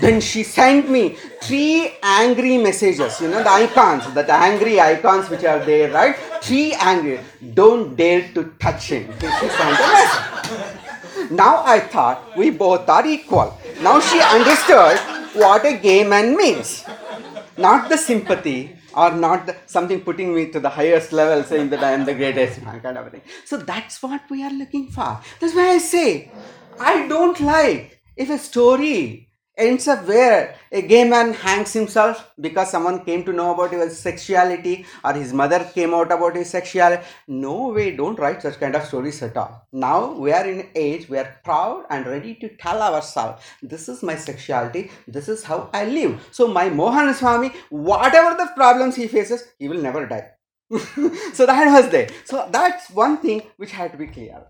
Then 0.00 0.20
she 0.20 0.42
sent 0.42 0.88
me 0.88 1.16
three 1.42 1.92
angry 2.02 2.56
messages. 2.58 3.20
You 3.20 3.28
know 3.28 3.42
the 3.42 3.50
icons 3.50 4.12
that 4.14 4.30
angry 4.30 4.80
icons 4.80 5.28
which 5.28 5.44
are 5.44 5.58
there 5.64 5.90
right? 5.92 6.16
Three 6.40 6.74
angry. 6.74 7.20
Don't 7.54 7.96
dare 7.96 8.28
to 8.34 8.44
touch 8.60 8.90
him. 8.90 9.12
She 9.20 9.48
sent 9.48 9.80
message. 9.80 11.30
Now 11.30 11.62
i 11.64 11.80
thought 11.80 12.36
we 12.36 12.50
both 12.50 12.88
are 12.88 13.06
equal. 13.06 13.58
Now 13.82 14.00
she 14.00 14.20
understood 14.20 14.98
what 15.34 15.66
a 15.66 15.76
gay 15.76 16.04
man 16.04 16.36
means. 16.36 16.84
Not 17.56 17.88
the 17.88 17.98
sympathy 17.98 18.77
or 19.02 19.10
not 19.12 19.54
something 19.66 20.00
putting 20.08 20.34
me 20.34 20.44
to 20.54 20.60
the 20.66 20.72
highest 20.78 21.12
level 21.12 21.44
saying 21.50 21.70
that 21.70 21.84
I 21.88 21.92
am 21.92 22.04
the 22.04 22.14
greatest 22.14 22.62
man 22.62 22.80
kind 22.80 22.98
of 22.98 23.10
thing. 23.12 23.22
So 23.44 23.56
that's 23.58 24.02
what 24.02 24.22
we 24.30 24.42
are 24.42 24.52
looking 24.62 24.88
for. 24.88 25.20
That's 25.40 25.54
why 25.54 25.68
I 25.76 25.78
say 25.78 26.30
I 26.78 27.06
don't 27.06 27.40
like 27.40 28.00
if 28.16 28.30
a 28.30 28.38
story 28.38 29.27
ends 29.58 29.88
up 29.88 30.06
where 30.06 30.54
a 30.70 30.80
gay 30.82 31.02
man 31.08 31.32
hangs 31.32 31.72
himself 31.72 32.30
because 32.40 32.70
someone 32.70 33.04
came 33.04 33.24
to 33.24 33.32
know 33.32 33.52
about 33.52 33.72
his 33.72 33.98
sexuality 33.98 34.86
or 35.04 35.12
his 35.12 35.32
mother 35.32 35.68
came 35.74 35.92
out 35.92 36.12
about 36.12 36.36
his 36.36 36.48
sexuality. 36.48 37.02
No 37.26 37.68
way, 37.68 37.96
don't 37.96 38.18
write 38.18 38.40
such 38.40 38.60
kind 38.60 38.76
of 38.76 38.84
stories 38.84 39.22
at 39.22 39.36
all. 39.36 39.66
Now 39.72 40.12
we 40.12 40.32
are 40.32 40.46
in 40.46 40.68
age 40.74 41.08
we 41.08 41.18
are 41.18 41.36
proud 41.44 41.84
and 41.90 42.06
ready 42.06 42.34
to 42.36 42.48
tell 42.56 42.80
ourselves 42.80 43.42
this 43.62 43.88
is 43.88 44.02
my 44.02 44.16
sexuality, 44.16 44.90
this 45.06 45.28
is 45.28 45.42
how 45.42 45.68
I 45.72 45.84
live. 45.84 46.26
So 46.30 46.46
my 46.46 46.70
Mohanaswamy, 46.70 47.52
whatever 47.70 48.36
the 48.36 48.50
problems 48.54 48.94
he 48.96 49.08
faces, 49.08 49.48
he 49.58 49.68
will 49.68 49.82
never 49.82 50.06
die. 50.06 50.30
so 51.32 51.46
that 51.46 51.72
was 51.72 51.90
there. 51.90 52.08
So 52.24 52.48
that's 52.50 52.90
one 52.90 53.16
thing 53.18 53.42
which 53.56 53.72
had 53.72 53.92
to 53.92 53.98
be 53.98 54.06
clear. 54.06 54.44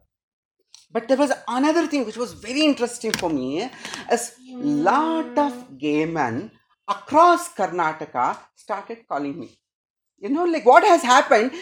But 0.91 1.07
there 1.07 1.19
was 1.19 1.33
another 1.47 1.87
thing 1.87 2.07
which 2.07 2.17
was 2.17 2.33
very 2.33 2.63
interesting 2.63 3.13
for 3.13 3.29
me 3.29 3.71
as 4.09 4.35
lot 4.61 5.37
of 5.39 5.79
gay 5.79 6.05
men 6.05 6.51
across 6.89 7.55
Karnataka 7.55 8.39
started 8.55 9.07
calling 9.09 9.39
me. 9.39 9.59
You 10.19 10.31
know, 10.31 10.45
like 10.45 10.67
what 10.67 10.85
has 10.85 11.03
happened 11.03 11.53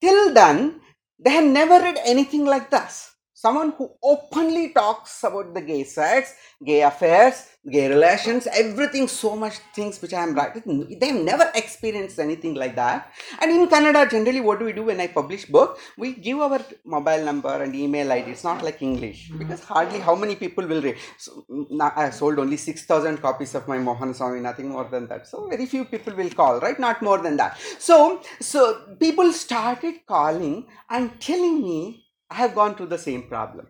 till 0.00 0.32
then, 0.32 0.80
they 1.18 1.30
had 1.30 1.44
never 1.44 1.80
read 1.80 1.98
anything 2.04 2.44
like 2.44 2.70
this. 2.70 3.15
Someone 3.38 3.72
who 3.76 3.90
openly 4.02 4.70
talks 4.72 5.22
about 5.22 5.52
the 5.52 5.60
gay 5.60 5.84
sex, 5.84 6.34
gay 6.64 6.80
affairs, 6.80 7.48
gay 7.70 7.86
relations, 7.86 8.46
everything, 8.46 9.06
so 9.06 9.36
much 9.36 9.58
things 9.74 10.00
which 10.00 10.14
I 10.14 10.22
am 10.22 10.34
writing. 10.34 10.96
They've 10.98 11.14
never 11.14 11.50
experienced 11.54 12.18
anything 12.18 12.54
like 12.54 12.74
that. 12.76 13.12
And 13.40 13.50
in 13.50 13.68
Kannada, 13.68 14.10
generally, 14.10 14.40
what 14.40 14.58
do 14.58 14.64
we 14.64 14.72
do 14.72 14.84
when 14.84 15.00
I 15.02 15.08
publish 15.08 15.44
book? 15.44 15.78
We 15.98 16.14
give 16.14 16.38
our 16.40 16.62
mobile 16.86 17.22
number 17.26 17.62
and 17.62 17.74
email 17.74 18.10
ID. 18.10 18.30
It's 18.30 18.42
not 18.42 18.64
like 18.64 18.80
English 18.80 19.28
mm-hmm. 19.28 19.36
because 19.36 19.62
hardly 19.62 19.98
how 19.98 20.14
many 20.14 20.34
people 20.34 20.66
will 20.66 20.80
read. 20.80 20.96
So, 21.18 21.44
mm, 21.50 21.66
now 21.72 21.92
I 21.94 22.08
sold 22.08 22.38
only 22.38 22.56
six 22.56 22.86
thousand 22.86 23.20
copies 23.20 23.54
of 23.54 23.68
my 23.68 23.76
Mohanaswamy, 23.76 24.40
nothing 24.40 24.70
more 24.70 24.84
than 24.84 25.08
that. 25.08 25.26
So 25.26 25.46
very 25.46 25.66
few 25.66 25.84
people 25.84 26.14
will 26.14 26.30
call, 26.30 26.58
right? 26.60 26.80
Not 26.80 27.02
more 27.02 27.18
than 27.18 27.36
that. 27.36 27.58
So 27.78 28.22
so 28.40 28.96
people 28.98 29.30
started 29.34 30.06
calling 30.06 30.68
and 30.88 31.20
telling 31.20 31.60
me 31.60 32.05
I 32.30 32.34
have 32.36 32.54
gone 32.54 32.74
through 32.74 32.86
the 32.86 32.98
same 32.98 33.28
problem. 33.28 33.68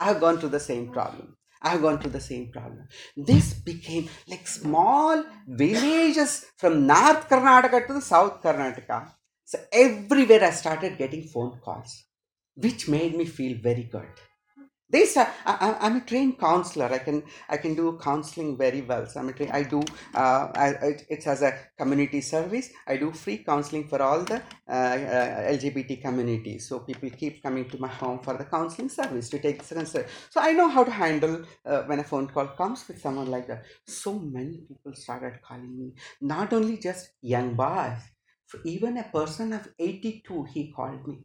I 0.00 0.06
have 0.06 0.20
gone 0.20 0.38
through 0.38 0.50
the 0.50 0.60
same 0.60 0.92
problem. 0.92 1.36
I 1.60 1.70
have 1.70 1.82
gone 1.82 1.98
through 1.98 2.12
the 2.12 2.20
same 2.20 2.52
problem. 2.52 2.86
This 3.16 3.52
became 3.52 4.08
like 4.28 4.46
small 4.46 5.24
villages 5.46 6.46
from 6.56 6.86
North 6.86 7.28
Karnataka 7.28 7.86
to 7.86 7.94
the 7.94 8.00
South 8.00 8.40
Karnataka. 8.42 9.12
So 9.44 9.58
everywhere 9.72 10.44
I 10.44 10.50
started 10.50 10.98
getting 10.98 11.24
phone 11.24 11.58
calls, 11.64 12.04
which 12.54 12.88
made 12.88 13.16
me 13.16 13.24
feel 13.24 13.58
very 13.60 13.84
good. 13.84 14.08
They 14.90 15.04
start, 15.04 15.28
I, 15.44 15.54
I- 15.66 15.86
I'm 15.86 15.96
a 15.96 16.00
trained 16.00 16.38
counselor. 16.38 16.86
I 16.86 16.98
can 16.98 17.22
I 17.48 17.56
can 17.58 17.74
do 17.74 17.98
counseling 18.02 18.56
very 18.56 18.80
well. 18.82 19.06
So 19.06 19.20
I'm 19.20 19.28
a 19.28 19.32
train, 19.34 19.50
I 19.52 19.62
do 19.62 19.80
uh, 20.14 20.48
I, 20.54 20.96
it's 21.10 21.26
as 21.26 21.42
a 21.42 21.52
community 21.76 22.20
service. 22.22 22.70
I 22.86 22.96
do 22.96 23.12
free 23.12 23.38
counseling 23.38 23.86
for 23.88 24.00
all 24.02 24.20
the 24.24 24.36
uh, 24.68 24.72
uh, 24.72 25.50
LGBT 25.56 25.96
community. 26.00 26.58
So 26.58 26.80
people 26.80 27.10
keep 27.10 27.42
coming 27.42 27.68
to 27.70 27.78
my 27.78 27.88
home 27.88 28.20
for 28.20 28.34
the 28.36 28.44
counseling 28.44 28.88
service 28.88 29.28
to 29.30 29.38
take 29.38 29.62
this 29.62 29.92
So 30.30 30.40
I 30.40 30.52
know 30.52 30.68
how 30.68 30.84
to 30.84 30.90
handle 30.90 31.44
uh, 31.66 31.82
when 31.82 31.98
a 32.00 32.04
phone 32.04 32.28
call 32.28 32.48
comes 32.48 32.86
with 32.88 33.00
someone 33.00 33.30
like 33.30 33.46
that. 33.48 33.64
So 33.86 34.18
many 34.18 34.58
people 34.68 34.94
started 34.94 35.40
calling 35.42 35.78
me. 35.78 35.92
Not 36.20 36.52
only 36.52 36.78
just 36.78 37.10
young 37.20 37.54
boys, 37.54 37.98
even 38.64 38.96
a 38.98 39.04
person 39.04 39.52
of 39.52 39.68
82, 39.78 40.44
he 40.44 40.72
called 40.72 41.06
me. 41.06 41.24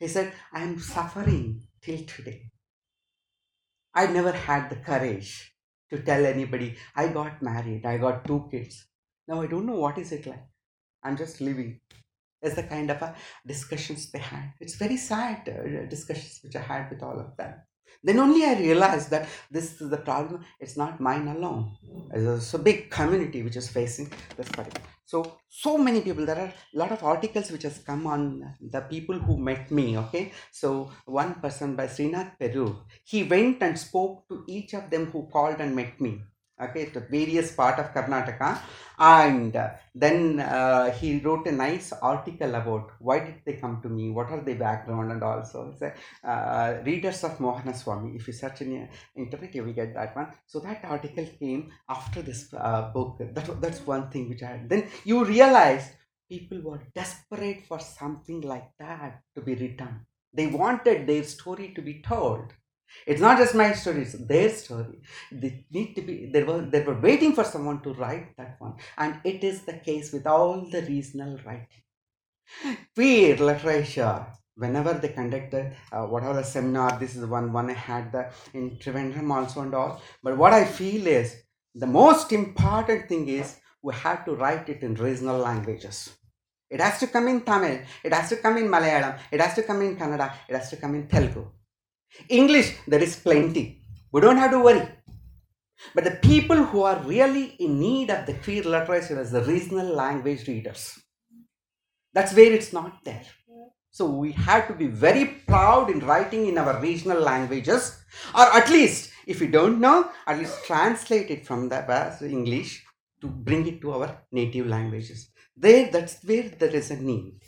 He 0.00 0.08
said, 0.08 0.32
I 0.52 0.62
am 0.62 0.78
suffering 0.80 1.62
till 1.82 2.04
today. 2.04 2.50
I 3.94 4.06
never 4.06 4.32
had 4.32 4.70
the 4.70 4.76
courage 4.76 5.52
to 5.90 6.02
tell 6.02 6.24
anybody 6.24 6.76
I 6.94 7.08
got 7.08 7.42
married, 7.42 7.84
I 7.84 7.98
got 7.98 8.24
two 8.24 8.48
kids. 8.50 8.86
Now 9.26 9.42
I 9.42 9.46
don't 9.46 9.66
know 9.66 9.78
what 9.78 9.98
is 9.98 10.12
it 10.12 10.26
like. 10.26 10.46
I'm 11.02 11.16
just 11.16 11.40
living. 11.40 11.80
It's 12.42 12.54
the 12.54 12.62
kind 12.62 12.90
of 12.90 13.02
a 13.02 13.14
discussions 13.46 14.10
they 14.10 14.18
had. 14.18 14.52
It's 14.60 14.76
very 14.76 14.96
sad 14.96 15.48
uh, 15.48 15.88
discussions 15.88 16.40
which 16.42 16.56
I 16.56 16.60
had 16.60 16.90
with 16.90 17.02
all 17.02 17.18
of 17.18 17.36
them. 17.36 17.54
Then 18.02 18.18
only 18.18 18.44
I 18.44 18.58
realized 18.58 19.10
that 19.10 19.28
this 19.50 19.80
is 19.80 19.90
the 19.90 19.98
problem. 19.98 20.44
It's 20.58 20.76
not 20.76 21.00
mine 21.00 21.28
alone. 21.28 21.76
It's 22.14 22.54
a 22.54 22.58
big 22.58 22.90
community 22.90 23.42
which 23.42 23.56
is 23.56 23.68
facing 23.68 24.10
this 24.36 24.48
problem. 24.48 24.82
So 25.10 25.20
so 25.48 25.76
many 25.76 26.00
people. 26.06 26.24
There 26.24 26.38
are 26.38 26.52
a 26.74 26.78
lot 26.80 26.92
of 26.92 27.02
articles 27.02 27.50
which 27.50 27.64
has 27.64 27.78
come 27.78 28.06
on 28.06 28.54
the 28.74 28.82
people 28.82 29.18
who 29.18 29.36
met 29.48 29.70
me. 29.78 29.86
Okay, 30.02 30.32
so 30.52 30.92
one 31.04 31.34
person 31.44 31.74
by 31.74 31.86
Srinath 31.88 32.38
Peru, 32.38 32.66
he 33.04 33.24
went 33.24 33.62
and 33.62 33.76
spoke 33.78 34.28
to 34.28 34.44
each 34.46 34.72
of 34.74 34.88
them 34.90 35.06
who 35.06 35.26
called 35.32 35.60
and 35.60 35.74
met 35.74 36.00
me. 36.00 36.12
Okay, 36.62 36.86
to 36.86 37.00
various 37.00 37.52
part 37.52 37.78
of 37.78 37.94
Karnataka, 37.94 38.60
and 38.98 39.56
uh, 39.56 39.70
then 39.94 40.40
uh, 40.40 40.90
he 40.90 41.18
wrote 41.20 41.46
a 41.46 41.52
nice 41.52 41.92
article 41.92 42.54
about 42.54 42.90
why 42.98 43.20
did 43.20 43.36
they 43.46 43.54
come 43.54 43.80
to 43.82 43.88
me, 43.88 44.10
what 44.10 44.28
are 44.30 44.42
their 44.42 44.56
background, 44.56 45.10
and 45.10 45.22
also 45.22 45.74
uh, 46.22 46.74
readers 46.84 47.24
of 47.24 47.38
Mohanaswamy. 47.38 48.14
If 48.14 48.26
you 48.26 48.34
search 48.34 48.60
in 48.60 48.70
the 48.74 48.88
internet, 49.22 49.54
you 49.54 49.64
will 49.64 49.72
get 49.72 49.94
that 49.94 50.14
one. 50.14 50.28
So 50.46 50.60
that 50.60 50.84
article 50.84 51.26
came 51.38 51.72
after 51.88 52.20
this 52.20 52.52
uh, 52.52 52.90
book. 52.92 53.16
That, 53.18 53.60
that's 53.60 53.86
one 53.86 54.10
thing 54.10 54.28
which 54.28 54.42
I 54.42 54.48
had. 54.48 54.68
Then 54.68 54.86
you 55.04 55.24
realize 55.24 55.90
people 56.28 56.60
were 56.62 56.82
desperate 56.94 57.64
for 57.66 57.80
something 57.80 58.42
like 58.42 58.70
that 58.78 59.22
to 59.34 59.40
be 59.40 59.54
written. 59.54 60.06
They 60.32 60.46
wanted 60.46 61.06
their 61.06 61.24
story 61.24 61.72
to 61.74 61.82
be 61.82 62.02
told. 62.02 62.52
It's 63.06 63.20
not 63.20 63.38
just 63.38 63.54
my 63.54 63.72
story; 63.72 64.02
it's 64.02 64.12
their 64.32 64.50
story. 64.50 65.00
They 65.30 65.64
need 65.70 65.94
to 65.94 66.02
be. 66.02 66.30
They 66.32 66.42
were 66.42 66.62
they 66.62 66.82
were 66.82 66.98
waiting 67.00 67.32
for 67.34 67.44
someone 67.44 67.80
to 67.82 67.94
write 67.94 68.36
that 68.36 68.56
one, 68.58 68.74
and 68.98 69.20
it 69.24 69.44
is 69.44 69.62
the 69.62 69.78
case 69.88 70.12
with 70.12 70.26
all 70.26 70.68
the 70.70 70.82
regional 70.82 71.38
writing. 71.44 71.84
Queer 72.94 73.36
literature. 73.36 74.26
Whenever 74.56 74.92
they 74.92 75.08
conducted 75.08 75.74
uh, 75.90 76.04
whatever 76.04 76.34
the 76.34 76.44
seminar, 76.44 76.98
this 76.98 77.16
is 77.16 77.24
one 77.24 77.52
one 77.52 77.70
I 77.70 77.78
had 77.90 78.12
the 78.12 78.30
in 78.52 78.76
Trivandrum 78.76 79.30
also 79.30 79.62
and 79.62 79.74
all. 79.74 80.02
But 80.22 80.36
what 80.36 80.52
I 80.52 80.64
feel 80.64 81.06
is 81.06 81.36
the 81.74 81.86
most 81.86 82.32
important 82.32 83.08
thing 83.08 83.28
is 83.28 83.56
we 83.82 83.94
have 83.94 84.24
to 84.26 84.34
write 84.34 84.68
it 84.68 84.82
in 84.82 84.94
regional 84.94 85.38
languages. 85.38 86.10
It 86.68 86.80
has 86.80 86.98
to 87.00 87.06
come 87.06 87.28
in 87.28 87.40
Tamil, 87.40 87.80
it 88.04 88.12
has 88.12 88.28
to 88.28 88.36
come 88.36 88.58
in 88.58 88.68
Malayalam, 88.68 89.18
it 89.32 89.40
has 89.40 89.54
to 89.54 89.62
come 89.62 89.82
in 89.82 89.96
Kannada, 89.96 90.32
it 90.48 90.54
has 90.56 90.70
to 90.70 90.76
come 90.76 90.94
in 90.94 91.08
Telugu. 91.08 91.46
English, 92.28 92.76
there 92.86 93.02
is 93.02 93.16
plenty. 93.16 93.82
We 94.12 94.20
don't 94.20 94.36
have 94.36 94.50
to 94.52 94.60
worry. 94.60 94.88
But 95.94 96.04
the 96.04 96.18
people 96.22 96.64
who 96.64 96.82
are 96.82 97.02
really 97.02 97.56
in 97.58 97.80
need 97.80 98.10
of 98.10 98.26
the 98.26 98.34
queer 98.34 98.62
literature 98.62 99.20
is 99.20 99.30
the 99.30 99.42
regional 99.42 99.86
language 99.86 100.46
readers. 100.46 100.98
That's 102.12 102.34
where 102.34 102.52
it's 102.52 102.72
not 102.72 103.04
there. 103.04 103.24
So 103.92 104.06
we 104.06 104.32
have 104.32 104.68
to 104.68 104.74
be 104.74 104.86
very 104.86 105.24
proud 105.46 105.90
in 105.90 106.00
writing 106.00 106.46
in 106.46 106.58
our 106.58 106.80
regional 106.80 107.20
languages, 107.20 107.98
or 108.34 108.46
at 108.56 108.70
least, 108.70 109.10
if 109.26 109.40
you 109.40 109.48
don't 109.48 109.80
know, 109.80 110.10
at 110.26 110.38
least 110.38 110.64
translate 110.64 111.30
it 111.30 111.46
from 111.46 111.68
the 111.68 112.18
English 112.22 112.84
to 113.20 113.26
bring 113.26 113.66
it 113.66 113.80
to 113.80 113.92
our 113.92 114.22
native 114.30 114.66
languages. 114.66 115.30
There, 115.56 115.90
that's 115.90 116.22
where 116.24 116.48
there 116.48 116.74
is 116.74 116.90
a 116.90 116.96
need. 116.96 117.40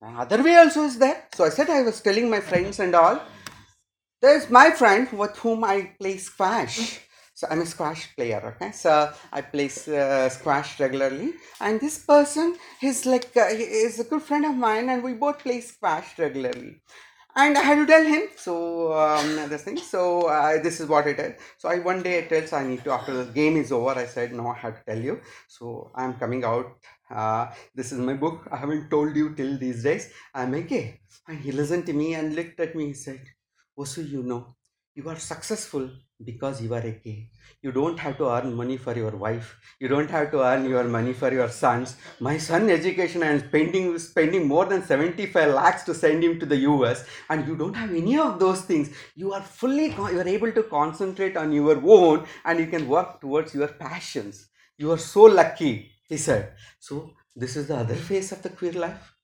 Other 0.00 0.42
way 0.42 0.56
also 0.56 0.82
is 0.84 0.98
there. 0.98 1.24
So 1.34 1.44
I 1.44 1.48
said 1.48 1.70
I 1.70 1.82
was 1.82 2.00
telling 2.00 2.30
my 2.30 2.40
friends 2.40 2.78
and 2.78 2.94
all. 2.94 3.20
There's 4.20 4.48
my 4.50 4.70
friend 4.70 5.10
with 5.12 5.36
whom 5.38 5.64
I 5.64 5.92
play 5.98 6.16
squash. 6.18 7.00
So 7.34 7.46
I'm 7.48 7.60
a 7.60 7.66
squash 7.66 8.14
player, 8.16 8.42
okay? 8.56 8.72
So 8.72 9.12
I 9.32 9.42
play 9.42 9.66
uh, 9.66 10.28
squash 10.28 10.80
regularly, 10.80 11.34
and 11.60 11.80
this 11.80 11.98
person 12.00 12.56
is 12.82 13.06
like 13.06 13.36
uh, 13.36 13.46
he 13.50 13.62
is 13.62 14.00
a 14.00 14.04
good 14.04 14.22
friend 14.22 14.44
of 14.44 14.56
mine, 14.56 14.88
and 14.88 15.04
we 15.04 15.14
both 15.14 15.38
play 15.38 15.60
squash 15.60 16.18
regularly. 16.18 16.80
And 17.36 17.56
I 17.56 17.60
had 17.60 17.76
to 17.76 17.86
tell 17.86 18.04
him 18.04 18.22
so 18.36 18.92
um, 18.92 19.48
this 19.48 19.62
thing. 19.62 19.76
So 19.76 20.22
uh, 20.22 20.60
this 20.60 20.80
is 20.80 20.88
what 20.88 21.06
it 21.06 21.20
is. 21.20 21.34
So 21.58 21.68
I 21.68 21.78
one 21.78 22.02
day 22.02 22.18
I 22.18 22.22
tells 22.22 22.52
I 22.52 22.66
need 22.66 22.82
to 22.82 22.90
after 22.90 23.14
the 23.22 23.30
game 23.30 23.56
is 23.56 23.70
over. 23.70 23.90
I 23.90 24.06
said 24.06 24.32
no, 24.32 24.48
I 24.48 24.54
have 24.54 24.78
to 24.78 24.84
tell 24.84 25.00
you. 25.00 25.20
So 25.46 25.92
I'm 25.94 26.14
coming 26.14 26.42
out. 26.42 26.66
Uh, 27.10 27.46
this 27.74 27.92
is 27.92 27.98
my 27.98 28.14
book. 28.14 28.46
I 28.50 28.56
haven't 28.56 28.90
told 28.90 29.16
you 29.16 29.34
till 29.34 29.58
these 29.58 29.82
days. 29.82 30.12
I'm 30.34 30.54
a 30.54 30.62
gay. 30.62 31.00
And 31.26 31.38
he 31.38 31.52
listened 31.52 31.86
to 31.86 31.92
me 31.92 32.14
and 32.14 32.34
looked 32.34 32.60
at 32.60 32.74
me. 32.74 32.86
He 32.88 32.94
said, 32.94 33.20
Osu, 33.78 34.08
you 34.08 34.22
know, 34.22 34.56
you 34.94 35.08
are 35.08 35.18
successful 35.18 35.88
because 36.24 36.60
you 36.60 36.74
are 36.74 36.80
a 36.80 36.90
gay. 36.90 37.30
You 37.62 37.70
don't 37.70 37.98
have 37.98 38.18
to 38.18 38.28
earn 38.28 38.52
money 38.54 38.76
for 38.76 38.96
your 38.96 39.12
wife. 39.12 39.56
You 39.78 39.86
don't 39.88 40.10
have 40.10 40.32
to 40.32 40.42
earn 40.42 40.68
your 40.68 40.84
money 40.84 41.12
for 41.12 41.32
your 41.32 41.48
sons. 41.48 41.96
My 42.18 42.36
son 42.38 42.68
education 42.68 43.22
am 43.22 43.38
spending 43.38 43.96
spending 43.98 44.48
more 44.48 44.64
than 44.64 44.82
75 44.82 45.54
lakhs 45.54 45.84
to 45.84 45.94
send 45.94 46.24
him 46.24 46.40
to 46.40 46.46
the 46.46 46.56
US 46.68 47.04
and 47.30 47.46
you 47.46 47.56
don't 47.56 47.74
have 47.74 47.90
any 47.94 48.18
of 48.18 48.40
those 48.40 48.62
things. 48.62 48.90
You 49.14 49.32
are 49.32 49.42
fully 49.42 49.86
you 49.86 50.20
are 50.20 50.28
able 50.28 50.50
to 50.52 50.64
concentrate 50.64 51.36
on 51.36 51.52
your 51.52 51.80
own 51.98 52.26
and 52.44 52.58
you 52.58 52.66
can 52.66 52.88
work 52.88 53.20
towards 53.20 53.54
your 53.54 53.68
passions. 53.68 54.48
You 54.78 54.90
are 54.92 54.98
so 54.98 55.22
lucky, 55.22 55.90
he 56.08 56.16
said. 56.16 56.52
So 56.78 57.14
this 57.36 57.56
is 57.56 57.68
the 57.68 57.76
other 57.76 57.94
face 57.94 58.32
of 58.32 58.42
the 58.42 58.50
queer 58.50 58.72
life. 58.72 59.14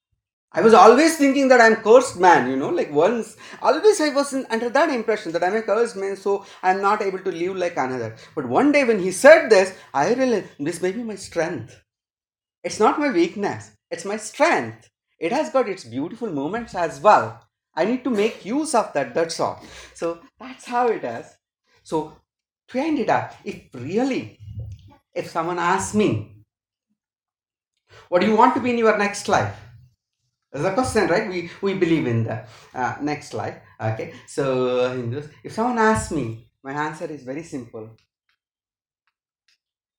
I 0.57 0.61
was 0.61 0.73
always 0.73 1.17
thinking 1.17 1.49
that 1.49 1.61
I'm 1.61 1.83
cursed 1.83 2.21
man, 2.21 2.49
you 2.49 2.55
know, 2.55 2.69
like 2.69 2.93
once, 2.93 3.37
always 3.61 4.01
I 4.01 4.11
was 4.11 4.33
in, 4.33 4.47
under 4.51 4.69
that 4.69 4.89
impression 4.89 5.33
that 5.33 5.43
I'm 5.43 5.57
a 5.57 5.63
cursed 5.63 5.97
man, 5.97 6.15
so 6.17 6.47
I'm 6.63 6.81
not 6.81 7.03
able 7.03 7.19
to 7.19 7.33
live 7.33 7.57
like 7.57 7.77
another. 7.77 8.15
But 8.37 8.49
one 8.49 8.71
day 8.71 8.85
when 8.85 9.01
he 9.01 9.11
said 9.11 9.49
this, 9.51 9.77
I 9.93 10.15
realized 10.15 10.51
this 10.61 10.81
may 10.81 10.93
be 10.93 11.03
my 11.03 11.17
strength. 11.17 11.83
It's 12.63 12.79
not 12.79 13.01
my 13.01 13.11
weakness, 13.11 13.73
it's 13.91 14.05
my 14.05 14.17
strength. 14.17 14.89
It 15.19 15.33
has 15.33 15.51
got 15.51 15.69
its 15.69 15.85
beautiful 15.85 16.31
moments 16.31 16.75
as 16.77 17.01
well. 17.01 17.41
I 17.75 17.85
need 17.85 18.05
to 18.05 18.11
make 18.11 18.45
use 18.45 18.77
of 18.77 18.93
that, 18.93 19.13
that's 19.13 19.41
all. 19.41 19.61
So 19.95 20.21
that's 20.39 20.67
how 20.67 20.87
it 20.87 21.03
is. 21.03 21.27
So 21.83 22.17
to 22.69 22.79
end 22.79 23.01
it 23.01 23.11
up, 23.11 23.35
if 23.45 23.63
really, 23.75 24.39
if 25.13 25.31
someone 25.31 25.59
asks 25.59 25.95
me, 25.95 26.44
what 28.15 28.21
do 28.21 28.29
you 28.29 28.37
want 28.37 28.55
to 28.55 28.61
be 28.61 28.71
in 28.71 28.79
your 28.79 28.97
next 28.97 29.27
life? 29.27 29.57
That's 30.53 30.65
a 30.65 30.73
question, 30.73 31.09
right? 31.09 31.29
We 31.29 31.51
we 31.61 31.75
believe 31.75 32.07
in 32.07 32.23
the 32.23 32.37
uh, 32.73 32.95
next 33.03 33.35
life. 33.35 33.57
Okay, 33.87 34.15
so 34.29 34.45
in 34.93 35.11
this, 35.11 35.27
if 35.43 35.53
someone 35.53 35.79
asks 35.79 36.13
me, 36.13 36.27
my 36.63 36.75
answer 36.85 37.07
is 37.07 37.25
very 37.25 37.43
simple. 37.43 37.91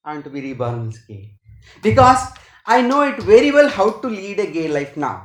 I 0.06 0.14
want 0.14 0.24
to 0.24 0.30
be 0.30 0.40
reborn 0.40 0.88
as 0.88 1.00
gay 1.00 1.36
because 1.82 2.24
I 2.66 2.80
know 2.90 3.02
it 3.02 3.22
very 3.22 3.52
well 3.52 3.68
how 3.68 3.90
to 4.06 4.08
lead 4.08 4.40
a 4.40 4.50
gay 4.50 4.70
life 4.70 4.96
now. 4.96 5.18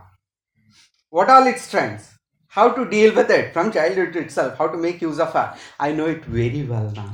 What 1.10 1.30
are 1.30 1.48
its 1.48 1.62
strengths? 1.62 2.10
how 2.54 2.68
to 2.76 2.84
deal 2.92 3.14
with 3.14 3.30
it 3.30 3.52
from 3.54 3.70
childhood 3.74 4.16
itself, 4.16 4.58
how 4.58 4.66
to 4.66 4.76
make 4.76 5.00
use 5.00 5.20
of 5.20 5.36
it. 5.36 5.60
I 5.78 5.92
know 5.92 6.06
it 6.06 6.24
very 6.24 6.64
well 6.64 6.90
now. 6.96 7.10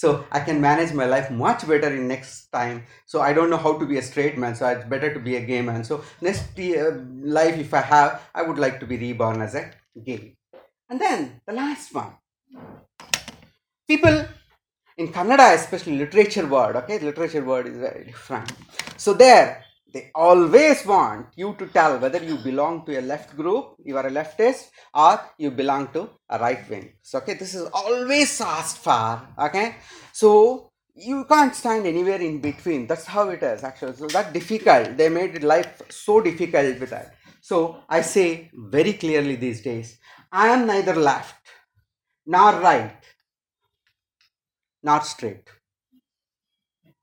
So 0.00 0.24
I 0.32 0.40
can 0.40 0.62
manage 0.62 0.94
my 0.94 1.04
life 1.04 1.30
much 1.30 1.68
better 1.68 1.88
in 1.94 2.08
next 2.08 2.46
time. 2.50 2.84
So 3.04 3.20
I 3.20 3.34
don't 3.34 3.50
know 3.50 3.58
how 3.58 3.76
to 3.78 3.84
be 3.84 3.98
a 3.98 4.02
straight 4.10 4.38
man. 4.38 4.54
So 4.54 4.66
it's 4.66 4.88
better 4.88 5.12
to 5.12 5.20
be 5.20 5.36
a 5.36 5.42
gay 5.42 5.60
man. 5.60 5.84
So 5.84 6.02
next 6.22 6.58
uh, 6.58 7.02
life, 7.38 7.58
if 7.58 7.74
I 7.74 7.82
have, 7.82 8.22
I 8.34 8.40
would 8.40 8.58
like 8.58 8.80
to 8.80 8.86
be 8.86 8.96
reborn 8.96 9.42
as 9.42 9.54
a 9.54 9.70
gay. 10.02 10.36
And 10.88 10.98
then 10.98 11.42
the 11.46 11.52
last 11.52 11.94
one. 11.94 12.12
People 13.86 14.24
in 14.96 15.08
Kannada, 15.08 15.54
especially 15.54 15.98
literature 15.98 16.46
word, 16.46 16.76
okay, 16.76 16.98
literature 16.98 17.44
word 17.44 17.66
is 17.66 17.76
very 17.76 18.06
different. 18.06 18.50
So 18.96 19.12
there, 19.12 19.66
they 19.92 20.10
always 20.14 20.84
want 20.86 21.26
you 21.36 21.54
to 21.58 21.66
tell 21.66 21.98
whether 21.98 22.22
you 22.22 22.36
belong 22.38 22.84
to 22.86 22.98
a 22.98 23.02
left 23.02 23.36
group, 23.36 23.76
you 23.84 23.96
are 23.96 24.06
a 24.06 24.10
leftist, 24.10 24.68
or 24.94 25.20
you 25.38 25.50
belong 25.50 25.88
to 25.92 26.10
a 26.28 26.38
right 26.38 26.68
wing. 26.68 26.92
So 27.02 27.18
okay, 27.18 27.34
this 27.34 27.54
is 27.54 27.68
always 27.72 28.40
asked 28.40 28.78
for. 28.78 29.20
Okay, 29.38 29.76
so 30.12 30.70
you 30.94 31.24
can't 31.24 31.54
stand 31.54 31.86
anywhere 31.86 32.20
in 32.20 32.40
between. 32.40 32.86
That's 32.86 33.06
how 33.06 33.28
it 33.30 33.42
is 33.42 33.64
actually. 33.64 33.96
So 33.96 34.06
that 34.08 34.32
difficult. 34.32 34.96
They 34.96 35.08
made 35.08 35.42
life 35.42 35.82
so 35.88 36.20
difficult 36.20 36.78
with 36.80 36.90
that. 36.90 37.14
So 37.40 37.82
I 37.88 38.02
say 38.02 38.50
very 38.54 38.92
clearly 38.92 39.36
these 39.36 39.62
days, 39.62 39.98
I 40.30 40.48
am 40.48 40.66
neither 40.66 40.94
left 40.94 41.34
nor 42.26 42.52
right 42.60 43.02
nor 44.82 45.00
straight. 45.02 45.48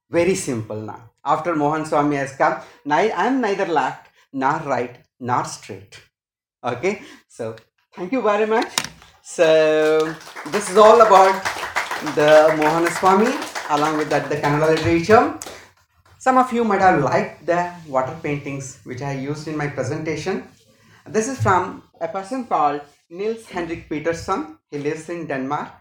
Very 0.10 0.36
simple 0.36 0.82
now. 0.82 1.12
After 1.28 1.56
Mohanaswamy 1.56 2.16
has 2.16 2.34
come, 2.36 2.62
I 2.90 3.10
am 3.10 3.42
neither 3.42 3.66
left 3.66 4.08
nor 4.32 4.60
right 4.60 4.96
nor 5.20 5.44
straight. 5.44 6.00
Okay, 6.64 7.02
so 7.28 7.58
thank 7.94 8.14
you 8.14 8.22
very 8.22 8.46
much. 8.46 8.72
So 9.24 10.16
this 10.54 10.70
is 10.72 10.78
all 10.78 11.02
about 11.02 11.44
the 12.16 12.32
Mohanaswamy 12.62 13.34
along 13.76 13.98
with 13.98 14.10
that 14.10 14.30
the 14.30 14.38
Kannada 14.38 14.70
literature. 14.76 15.38
Some 16.18 16.38
of 16.38 16.54
you 16.54 16.64
might 16.64 16.80
have 16.80 17.04
liked 17.04 17.46
the 17.46 17.74
water 17.88 18.16
paintings 18.24 18.80
which 18.86 19.02
I 19.02 19.12
used 19.12 19.50
in 19.50 19.58
my 19.58 19.68
presentation. 19.68 20.48
This 21.06 21.28
is 21.28 21.42
from 21.42 21.84
a 22.00 22.08
person 22.08 22.46
called 22.46 22.80
Nils 23.10 23.46
Henrik 23.48 23.90
Peterson. 23.90 24.60
He 24.72 24.78
lives 24.78 25.10
in 25.10 25.28
Denmark 25.28 25.74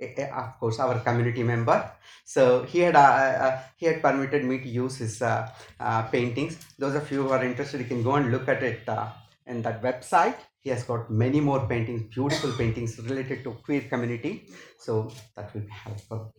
of 0.00 0.58
course 0.58 0.78
our 0.78 0.98
community 1.00 1.42
member. 1.42 1.90
So 2.24 2.64
he 2.64 2.80
had 2.80 2.96
uh, 2.96 2.98
uh, 3.46 3.62
he 3.76 3.86
had 3.86 4.02
permitted 4.02 4.44
me 4.44 4.58
to 4.58 4.68
use 4.68 4.96
his 4.96 5.20
uh, 5.22 5.48
uh, 5.78 6.02
paintings. 6.04 6.58
Those 6.78 6.94
of 6.94 7.10
you 7.10 7.24
who 7.24 7.30
are 7.30 7.44
interested 7.44 7.80
you 7.80 7.86
can 7.86 8.02
go 8.02 8.14
and 8.14 8.30
look 8.30 8.48
at 8.48 8.62
it 8.62 8.88
uh, 8.88 9.08
in 9.46 9.62
that 9.62 9.82
website. 9.82 10.36
He 10.60 10.70
has 10.70 10.84
got 10.84 11.10
many 11.10 11.40
more 11.40 11.66
paintings 11.66 12.02
beautiful 12.14 12.52
paintings 12.52 12.98
related 12.98 13.44
to 13.44 13.52
queer 13.64 13.82
community. 13.82 14.46
So 14.78 15.10
that 15.36 15.52
will 15.54 15.62
be 15.62 15.70
helpful. 15.70 16.34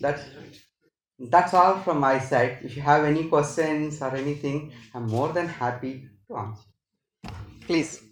That's 0.00 0.22
that's 1.18 1.54
all 1.54 1.78
from 1.80 2.00
my 2.00 2.18
side. 2.18 2.58
If 2.62 2.76
you 2.76 2.82
have 2.82 3.04
any 3.04 3.28
questions 3.28 4.02
or 4.02 4.14
anything 4.14 4.72
i'm 4.94 5.06
more 5.06 5.32
than 5.32 5.48
happy 5.48 6.08
to 6.28 6.36
answer. 6.36 6.68
Please 7.66 8.03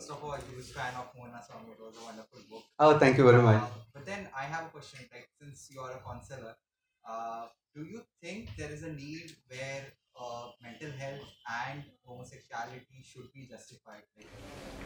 first 0.00 0.12
of 0.12 0.24
all, 0.24 0.32
a 0.32 0.38
fan 0.38 0.94
of 0.96 1.08
Mohanaswamy. 1.14 1.72
It 1.72 1.80
was 1.80 1.94
a 2.00 2.04
wonderful 2.04 2.40
book. 2.50 2.62
oh 2.78 2.98
thank 2.98 3.18
you 3.18 3.24
very 3.30 3.42
much 3.42 3.62
Uh, 3.62 3.68
but 3.94 4.06
then 4.06 4.28
I 4.42 4.44
have 4.44 4.64
a 4.66 4.70
question. 4.76 5.00
Like, 5.12 5.28
since 5.40 5.68
you 5.70 5.80
are 5.80 5.92
a 5.92 6.00
counselor, 6.08 6.54
uh, 7.06 7.48
do 7.74 7.82
you 7.82 8.00
think 8.22 8.48
there 8.56 8.70
is 8.70 8.82
a 8.82 8.92
need 8.92 9.32
where 9.48 9.82
uh, 10.18 10.46
mental 10.62 10.90
health 11.02 11.26
and 11.66 11.84
homosexuality 12.06 13.04
should 13.10 13.28
be 13.34 13.46
justified? 13.52 14.04
Like, 14.16 14.30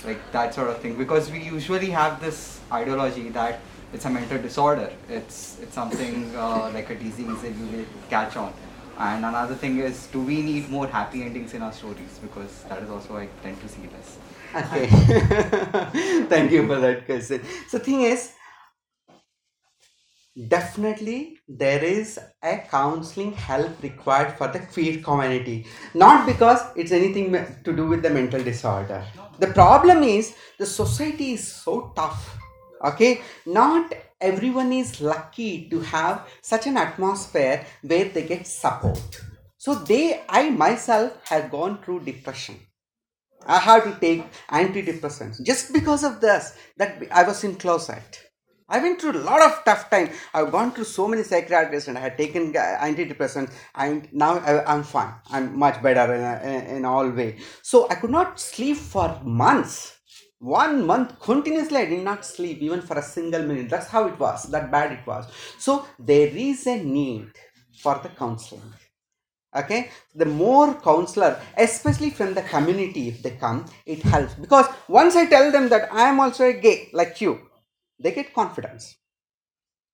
like 0.08 0.32
that 0.32 0.52
sort 0.52 0.68
of 0.70 0.80
thing 0.80 0.98
because 1.04 1.30
we 1.30 1.44
usually 1.44 1.90
have 1.90 2.20
this 2.20 2.60
ideology 2.72 3.28
that 3.38 3.60
it's 3.92 4.04
a 4.04 4.10
mental 4.10 4.38
disorder 4.46 4.90
it's 5.08 5.58
it's 5.62 5.74
something 5.74 6.36
uh, 6.44 6.70
like 6.74 6.90
a 6.90 6.96
disease 6.96 7.40
that 7.46 7.54
you 7.60 7.66
will 7.74 7.86
catch 8.10 8.36
on 8.36 8.52
and 8.98 9.24
another 9.24 9.54
thing 9.54 9.78
is 9.78 10.06
do 10.08 10.20
we 10.20 10.42
need 10.42 10.68
more 10.68 10.86
happy 10.86 11.22
endings 11.28 11.54
in 11.54 11.62
our 11.62 11.72
stories 11.72 12.18
because 12.26 12.62
that 12.64 12.82
is 12.82 12.90
also 12.96 13.16
i 13.22 13.26
tend 13.44 13.60
to 13.60 13.68
see 13.76 13.86
less 13.94 14.18
Okay. 14.56 14.86
Thank 16.28 16.52
you 16.52 16.66
for 16.66 16.78
that 16.78 17.06
question. 17.06 17.42
So 17.68 17.78
thing 17.78 18.02
is, 18.02 18.32
definitely 20.48 21.38
there 21.48 21.82
is 21.82 22.18
a 22.42 22.58
counseling 22.70 23.32
help 23.32 23.82
required 23.82 24.36
for 24.36 24.48
the 24.48 24.60
queer 24.60 25.02
community. 25.02 25.66
Not 25.94 26.26
because 26.26 26.60
it's 26.76 26.92
anything 26.92 27.32
to 27.64 27.72
do 27.76 27.86
with 27.86 28.02
the 28.02 28.10
mental 28.10 28.42
disorder. 28.42 29.04
The 29.38 29.48
problem 29.48 30.02
is 30.02 30.34
the 30.58 30.66
society 30.66 31.32
is 31.32 31.46
so 31.46 31.92
tough. 31.96 32.38
Okay, 32.84 33.22
not 33.46 33.92
everyone 34.20 34.72
is 34.72 35.00
lucky 35.00 35.68
to 35.70 35.80
have 35.80 36.28
such 36.42 36.66
an 36.66 36.76
atmosphere 36.76 37.66
where 37.82 38.04
they 38.04 38.22
get 38.22 38.46
support. 38.46 39.20
So 39.56 39.74
they, 39.74 40.22
I 40.28 40.50
myself 40.50 41.12
have 41.28 41.50
gone 41.50 41.82
through 41.82 42.04
depression. 42.04 42.56
I 43.46 43.58
had 43.58 43.84
to 43.84 43.98
take 44.00 44.24
antidepressants 44.48 45.42
just 45.42 45.72
because 45.72 46.04
of 46.04 46.20
this. 46.20 46.56
That 46.76 47.02
I 47.10 47.22
was 47.24 47.44
in 47.44 47.56
closet. 47.56 48.20
I 48.68 48.78
went 48.78 49.00
through 49.00 49.12
a 49.12 49.24
lot 49.30 49.42
of 49.42 49.62
tough 49.64 49.90
time. 49.90 50.10
I've 50.32 50.50
gone 50.50 50.72
through 50.72 50.84
so 50.84 51.06
many 51.06 51.22
psychiatrists 51.22 51.88
and 51.88 51.98
I 51.98 52.00
had 52.00 52.16
taken 52.16 52.52
antidepressants, 52.54 53.52
and 53.74 54.08
now 54.12 54.38
I'm 54.40 54.82
fine. 54.82 55.14
I'm 55.30 55.58
much 55.58 55.82
better 55.82 56.14
in, 56.14 56.50
in, 56.50 56.76
in 56.76 56.84
all 56.84 57.10
way. 57.10 57.38
So 57.62 57.88
I 57.90 57.96
could 57.96 58.10
not 58.10 58.40
sleep 58.40 58.78
for 58.78 59.20
months. 59.22 59.98
One 60.38 60.86
month 60.86 61.20
continuously, 61.20 61.76
I 61.78 61.84
did 61.86 62.04
not 62.04 62.24
sleep 62.24 62.62
even 62.62 62.80
for 62.80 62.98
a 62.98 63.02
single 63.02 63.42
minute. 63.42 63.68
That's 63.70 63.88
how 63.88 64.06
it 64.08 64.18
was. 64.18 64.44
That 64.44 64.70
bad 64.70 64.92
it 64.92 65.06
was. 65.06 65.26
So 65.58 65.86
there 65.98 66.28
is 66.28 66.66
a 66.66 66.82
need 66.82 67.30
for 67.82 68.00
the 68.02 68.08
counseling 68.08 68.72
okay? 69.54 69.90
The 70.14 70.26
more 70.26 70.74
counselor 70.74 71.40
especially 71.56 72.10
from 72.10 72.34
the 72.34 72.42
community 72.42 73.08
if 73.08 73.22
they 73.22 73.32
come 73.32 73.66
it 73.86 74.02
helps. 74.02 74.34
Because 74.34 74.66
once 74.88 75.16
i 75.16 75.26
tell 75.26 75.50
them 75.50 75.68
that 75.68 75.88
i 75.92 76.08
am 76.08 76.20
also 76.20 76.48
a 76.48 76.52
gay 76.52 76.90
like 76.92 77.20
you 77.20 77.40
they 77.98 78.12
get 78.12 78.34
confidence. 78.34 78.96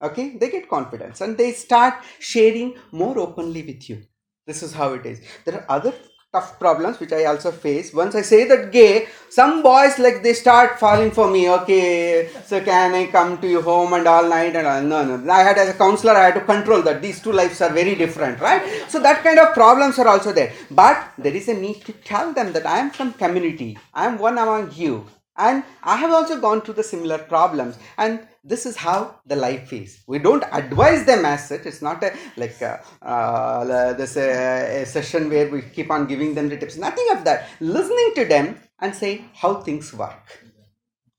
Okay? 0.03 0.37
They 0.37 0.51
get 0.51 0.68
confidence. 0.68 1.20
And 1.20 1.37
they 1.37 1.53
start 1.53 1.94
sharing 2.18 2.77
more 2.92 3.18
openly 3.18 3.62
with 3.62 3.88
you. 3.88 4.03
This 4.46 4.62
is 4.62 4.73
how 4.73 4.94
it 4.94 5.07
is. 5.07 5.20
There 5.44 5.55
are 5.55 5.66
other 5.68 5.94
tough 6.33 6.51
problems 6.61 7.01
which 7.01 7.12
i 7.12 7.25
also 7.25 7.51
face. 7.51 7.93
Once 7.93 8.14
i 8.14 8.23
say 8.23 8.40
that 8.51 8.71
gay 8.71 9.09
some 9.29 9.62
boys 9.64 9.99
like 9.99 10.23
they 10.23 10.33
start 10.33 10.79
falling 10.79 11.11
for 11.11 11.29
me. 11.29 11.51
Okay 11.51 12.29
so 12.45 12.61
can 12.61 12.95
i 12.95 13.07
come 13.07 13.38
to 13.40 13.49
your 13.49 13.62
home 13.62 13.93
and 13.95 14.07
all 14.07 14.29
night 14.29 14.55
and 14.55 14.64
all? 14.64 14.81
No 14.81 15.05
no. 15.05 15.33
I 15.33 15.43
had 15.43 15.59
as 15.59 15.71
a 15.71 15.75
counselor 15.75 16.12
i 16.12 16.27
had 16.27 16.35
to 16.35 16.43
control 16.43 16.83
that. 16.83 17.03
These 17.03 17.21
two 17.21 17.33
lives 17.33 17.61
are 17.61 17.73
very 17.73 17.97
different 17.97 18.40
right? 18.40 18.62
So 18.88 19.01
that 19.01 19.25
kind 19.25 19.40
of 19.40 19.55
problems 19.55 19.99
are 19.99 20.07
also 20.07 20.33
there. 20.33 20.53
But 20.71 21.14
there 21.19 21.35
is 21.35 21.49
a 21.49 21.55
need 21.55 21.85
to 21.87 21.93
tell 21.93 22.33
them 22.33 22.53
that 22.53 22.64
i 22.64 22.79
am 22.79 22.90
from 22.90 23.12
community. 23.12 23.77
I 23.93 24.07
am 24.07 24.19
one 24.19 24.38
among 24.38 24.73
you 24.75 25.07
and 25.48 25.64
i 25.83 25.96
have 25.96 26.12
also 26.18 26.40
gone 26.40 26.61
through 26.61 26.74
the 26.74 26.88
similar 26.92 27.18
problems. 27.18 27.79
And 27.98 28.26
this 28.42 28.64
is 28.64 28.76
how 28.76 29.20
the 29.26 29.37
life 29.37 29.72
is. 29.72 30.03
We 30.07 30.18
don't 30.18 30.44
advise 30.50 31.05
them 31.05 31.24
as 31.24 31.48
such. 31.48 31.66
It's 31.66 31.83
not 31.83 32.03
a 32.03 32.12
like 32.37 32.61
uh, 32.62 32.79
uh, 33.03 33.92
this 33.94 34.16
uh, 34.16 34.83
a 34.83 34.87
session 34.87 35.29
where 35.29 35.48
we 35.50 35.62
keep 35.62 35.90
on 35.90 36.07
giving 36.07 36.35
them 36.35 36.48
the 36.48 36.57
tips. 36.57 36.76
Nothing 36.76 37.07
of 37.12 37.24
that. 37.24 37.48
Listening 37.61 38.12
to 38.16 38.24
them 38.24 38.57
and 38.81 38.94
say 38.94 39.24
how 39.35 39.55
things 39.57 39.92
work. 39.92 40.46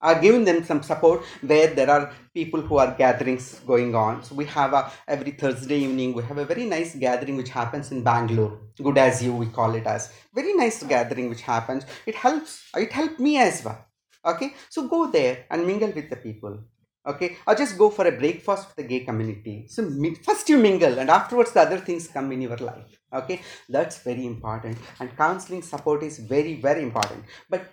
Are 0.01 0.19
giving 0.19 0.45
them 0.45 0.63
some 0.63 0.81
support 0.81 1.23
where 1.41 1.67
there 1.75 1.91
are 1.91 2.11
people 2.33 2.59
who 2.59 2.77
are 2.77 2.95
gatherings 2.97 3.59
going 3.67 3.93
on. 3.93 4.23
So 4.23 4.33
we 4.33 4.45
have 4.45 4.73
a 4.73 4.91
every 5.07 5.33
thursday 5.33 5.77
evening 5.77 6.15
we 6.15 6.23
have 6.23 6.39
a 6.39 6.45
very 6.45 6.65
nice 6.65 6.95
gathering 6.95 7.37
which 7.37 7.49
happens 7.49 7.91
in 7.91 8.03
bangalore. 8.03 8.57
Good 8.81 8.97
as 8.97 9.21
you 9.21 9.31
we 9.35 9.45
call 9.45 9.75
it 9.75 9.85
as. 9.85 10.11
Very 10.33 10.55
nice 10.55 10.81
gathering 10.81 11.29
which 11.29 11.43
happens. 11.43 11.85
It 12.07 12.15
helps 12.15 12.63
it 12.75 12.91
helped 12.91 13.19
me 13.19 13.37
as 13.37 13.63
well 13.63 13.85
okay? 14.25 14.53
So 14.69 14.87
go 14.87 15.11
there 15.11 15.45
and 15.49 15.65
mingle 15.65 15.91
with 15.91 16.09
the 16.09 16.15
people. 16.15 16.63
Okay? 17.05 17.37
Or 17.47 17.55
just 17.55 17.77
go 17.77 17.89
for 17.89 18.05
a 18.05 18.11
breakfast 18.11 18.67
with 18.67 18.75
the 18.75 18.83
gay 18.83 18.99
community. 19.05 19.65
So 19.67 19.89
first 20.23 20.47
you 20.49 20.57
mingle 20.57 20.99
and 20.99 21.09
afterwards 21.09 21.51
the 21.51 21.61
other 21.61 21.79
things 21.79 22.07
come 22.07 22.31
in 22.31 22.41
your 22.41 22.57
life. 22.57 22.99
Okay? 23.11 23.41
That's 23.67 24.03
very 24.03 24.25
important. 24.25 24.77
And 24.99 25.15
counseling 25.17 25.63
support 25.63 26.03
is 26.03 26.19
very 26.19 26.55
very 26.61 26.83
important. 26.83 27.25
But 27.49 27.71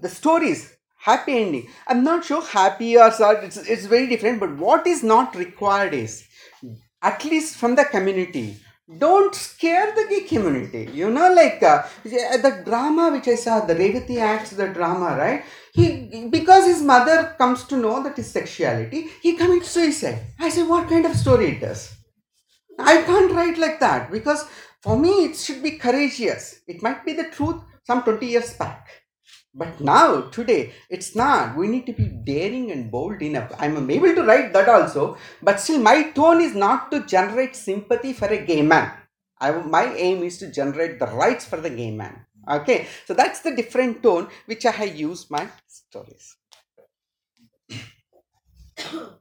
the 0.00 0.08
stories 0.08 0.76
happy 0.98 1.38
ending. 1.38 1.68
I'm 1.86 2.02
not 2.02 2.24
sure 2.24 2.42
happy 2.42 2.98
or 2.98 3.10
sad 3.12 3.44
it's, 3.44 3.56
it's 3.56 3.86
very 3.86 4.08
different 4.08 4.40
but 4.40 4.56
what 4.56 4.86
is 4.86 5.04
not 5.04 5.36
required 5.36 5.94
is 5.94 6.26
at 7.02 7.24
least 7.24 7.56
from 7.56 7.76
the 7.76 7.84
community 7.84 8.56
don't 8.98 9.34
scare 9.34 9.92
the 9.94 10.06
gay 10.08 10.22
community. 10.22 10.88
You 10.92 11.10
know 11.10 11.32
like 11.32 11.62
uh, 11.62 11.82
the 12.04 12.62
drama 12.64 13.10
which 13.10 13.26
i 13.26 13.34
saw 13.34 13.60
the 13.60 13.74
revati 13.74 14.18
acts 14.18 14.50
the 14.50 14.68
drama 14.68 15.16
right? 15.16 15.44
He 15.72 16.28
because 16.30 16.66
his 16.66 16.82
mother 16.82 17.34
comes 17.36 17.64
to 17.64 17.76
know 17.76 18.02
that 18.02 18.16
his 18.16 18.30
sexuality 18.30 19.08
he 19.20 19.34
commits 19.36 19.70
suicide. 19.70 20.20
I 20.38 20.50
say 20.50 20.62
what 20.62 20.88
kind 20.88 21.04
of 21.04 21.16
story 21.16 21.56
it 21.56 21.62
is? 21.62 21.92
I 22.78 23.02
can't 23.02 23.32
write 23.32 23.58
like 23.58 23.80
that 23.80 24.12
because 24.12 24.44
for 24.80 24.96
me 24.96 25.24
it 25.26 25.36
should 25.36 25.62
be 25.62 25.72
courageous. 25.72 26.60
It 26.68 26.82
might 26.82 27.04
be 27.04 27.14
the 27.14 27.30
truth 27.30 27.60
some 27.84 28.02
20 28.02 28.26
years 28.26 28.54
back 28.54 28.88
But 29.58 29.80
now, 29.80 30.20
today, 30.28 30.74
it's 30.90 31.16
not. 31.16 31.56
We 31.56 31.66
need 31.66 31.86
to 31.86 31.94
be 31.94 32.08
daring 32.08 32.70
and 32.70 32.90
bold 32.90 33.22
enough. 33.22 33.54
I'm 33.58 33.90
able 33.90 34.14
to 34.14 34.22
write 34.22 34.52
that 34.52 34.68
also, 34.68 35.16
but 35.42 35.58
still, 35.58 35.80
my 35.80 36.10
tone 36.10 36.42
is 36.42 36.54
not 36.54 36.90
to 36.90 37.06
generate 37.06 37.56
sympathy 37.56 38.12
for 38.12 38.26
a 38.26 38.44
gay 38.44 38.60
man. 38.60 38.92
I, 39.40 39.52
my 39.52 39.94
aim 39.94 40.22
is 40.22 40.36
to 40.38 40.52
generate 40.52 40.98
the 40.98 41.06
rights 41.06 41.46
for 41.46 41.56
the 41.58 41.70
gay 41.70 41.90
man. 41.90 42.26
Okay, 42.48 42.86
so 43.06 43.14
that's 43.14 43.40
the 43.40 43.56
different 43.56 44.02
tone 44.02 44.28
which 44.44 44.66
I 44.66 44.72
have 44.72 44.94
used 44.94 45.30
my 45.30 45.48
stories. 45.66 46.36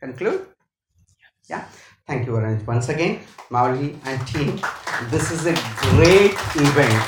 Conclude? 0.00 0.46
Yeah. 1.48 1.64
Thank 2.10 2.26
you, 2.26 2.34
Orange. 2.34 2.66
Once 2.66 2.88
again, 2.88 3.20
Mauli 3.50 3.96
and 4.04 4.26
team, 4.26 4.60
this 5.10 5.30
is 5.30 5.46
a 5.46 5.54
great 5.94 6.34
event. 6.58 7.02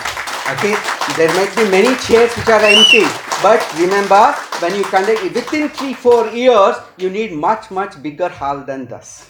Okay, 0.53 0.77
there 1.17 1.33
might 1.35 1.51
be 1.57 1.65
many 1.69 1.97
chairs 2.07 2.31
which 2.37 2.47
are 2.47 2.63
empty, 2.63 3.03
but 3.43 3.59
remember, 3.81 4.31
when 4.61 4.77
you 4.77 4.85
conduct 4.85 5.25
within 5.25 5.69
three, 5.71 5.93
four 5.93 6.29
years, 6.29 6.77
you 6.99 7.11
need 7.11 7.33
much, 7.33 7.73
much 7.73 8.01
bigger 8.01 8.29
hall 8.29 8.61
than 8.61 8.87
this. 8.87 9.29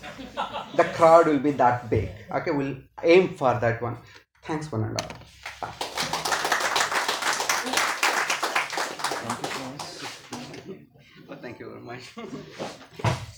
The 0.76 0.84
crowd 0.92 1.26
will 1.28 1.38
be 1.38 1.52
that 1.52 1.88
big. 1.88 2.10
Okay, 2.30 2.50
we'll 2.50 2.76
aim 3.02 3.34
for 3.34 3.54
that 3.58 3.80
one. 3.80 3.96
Thanks, 4.42 4.70
one 4.70 4.84
and 4.84 5.00
all. 5.00 5.08
Bye. 5.62 5.72
Thank 11.40 11.58
you 11.60 11.70
very 11.70 11.80
much. 11.80 13.22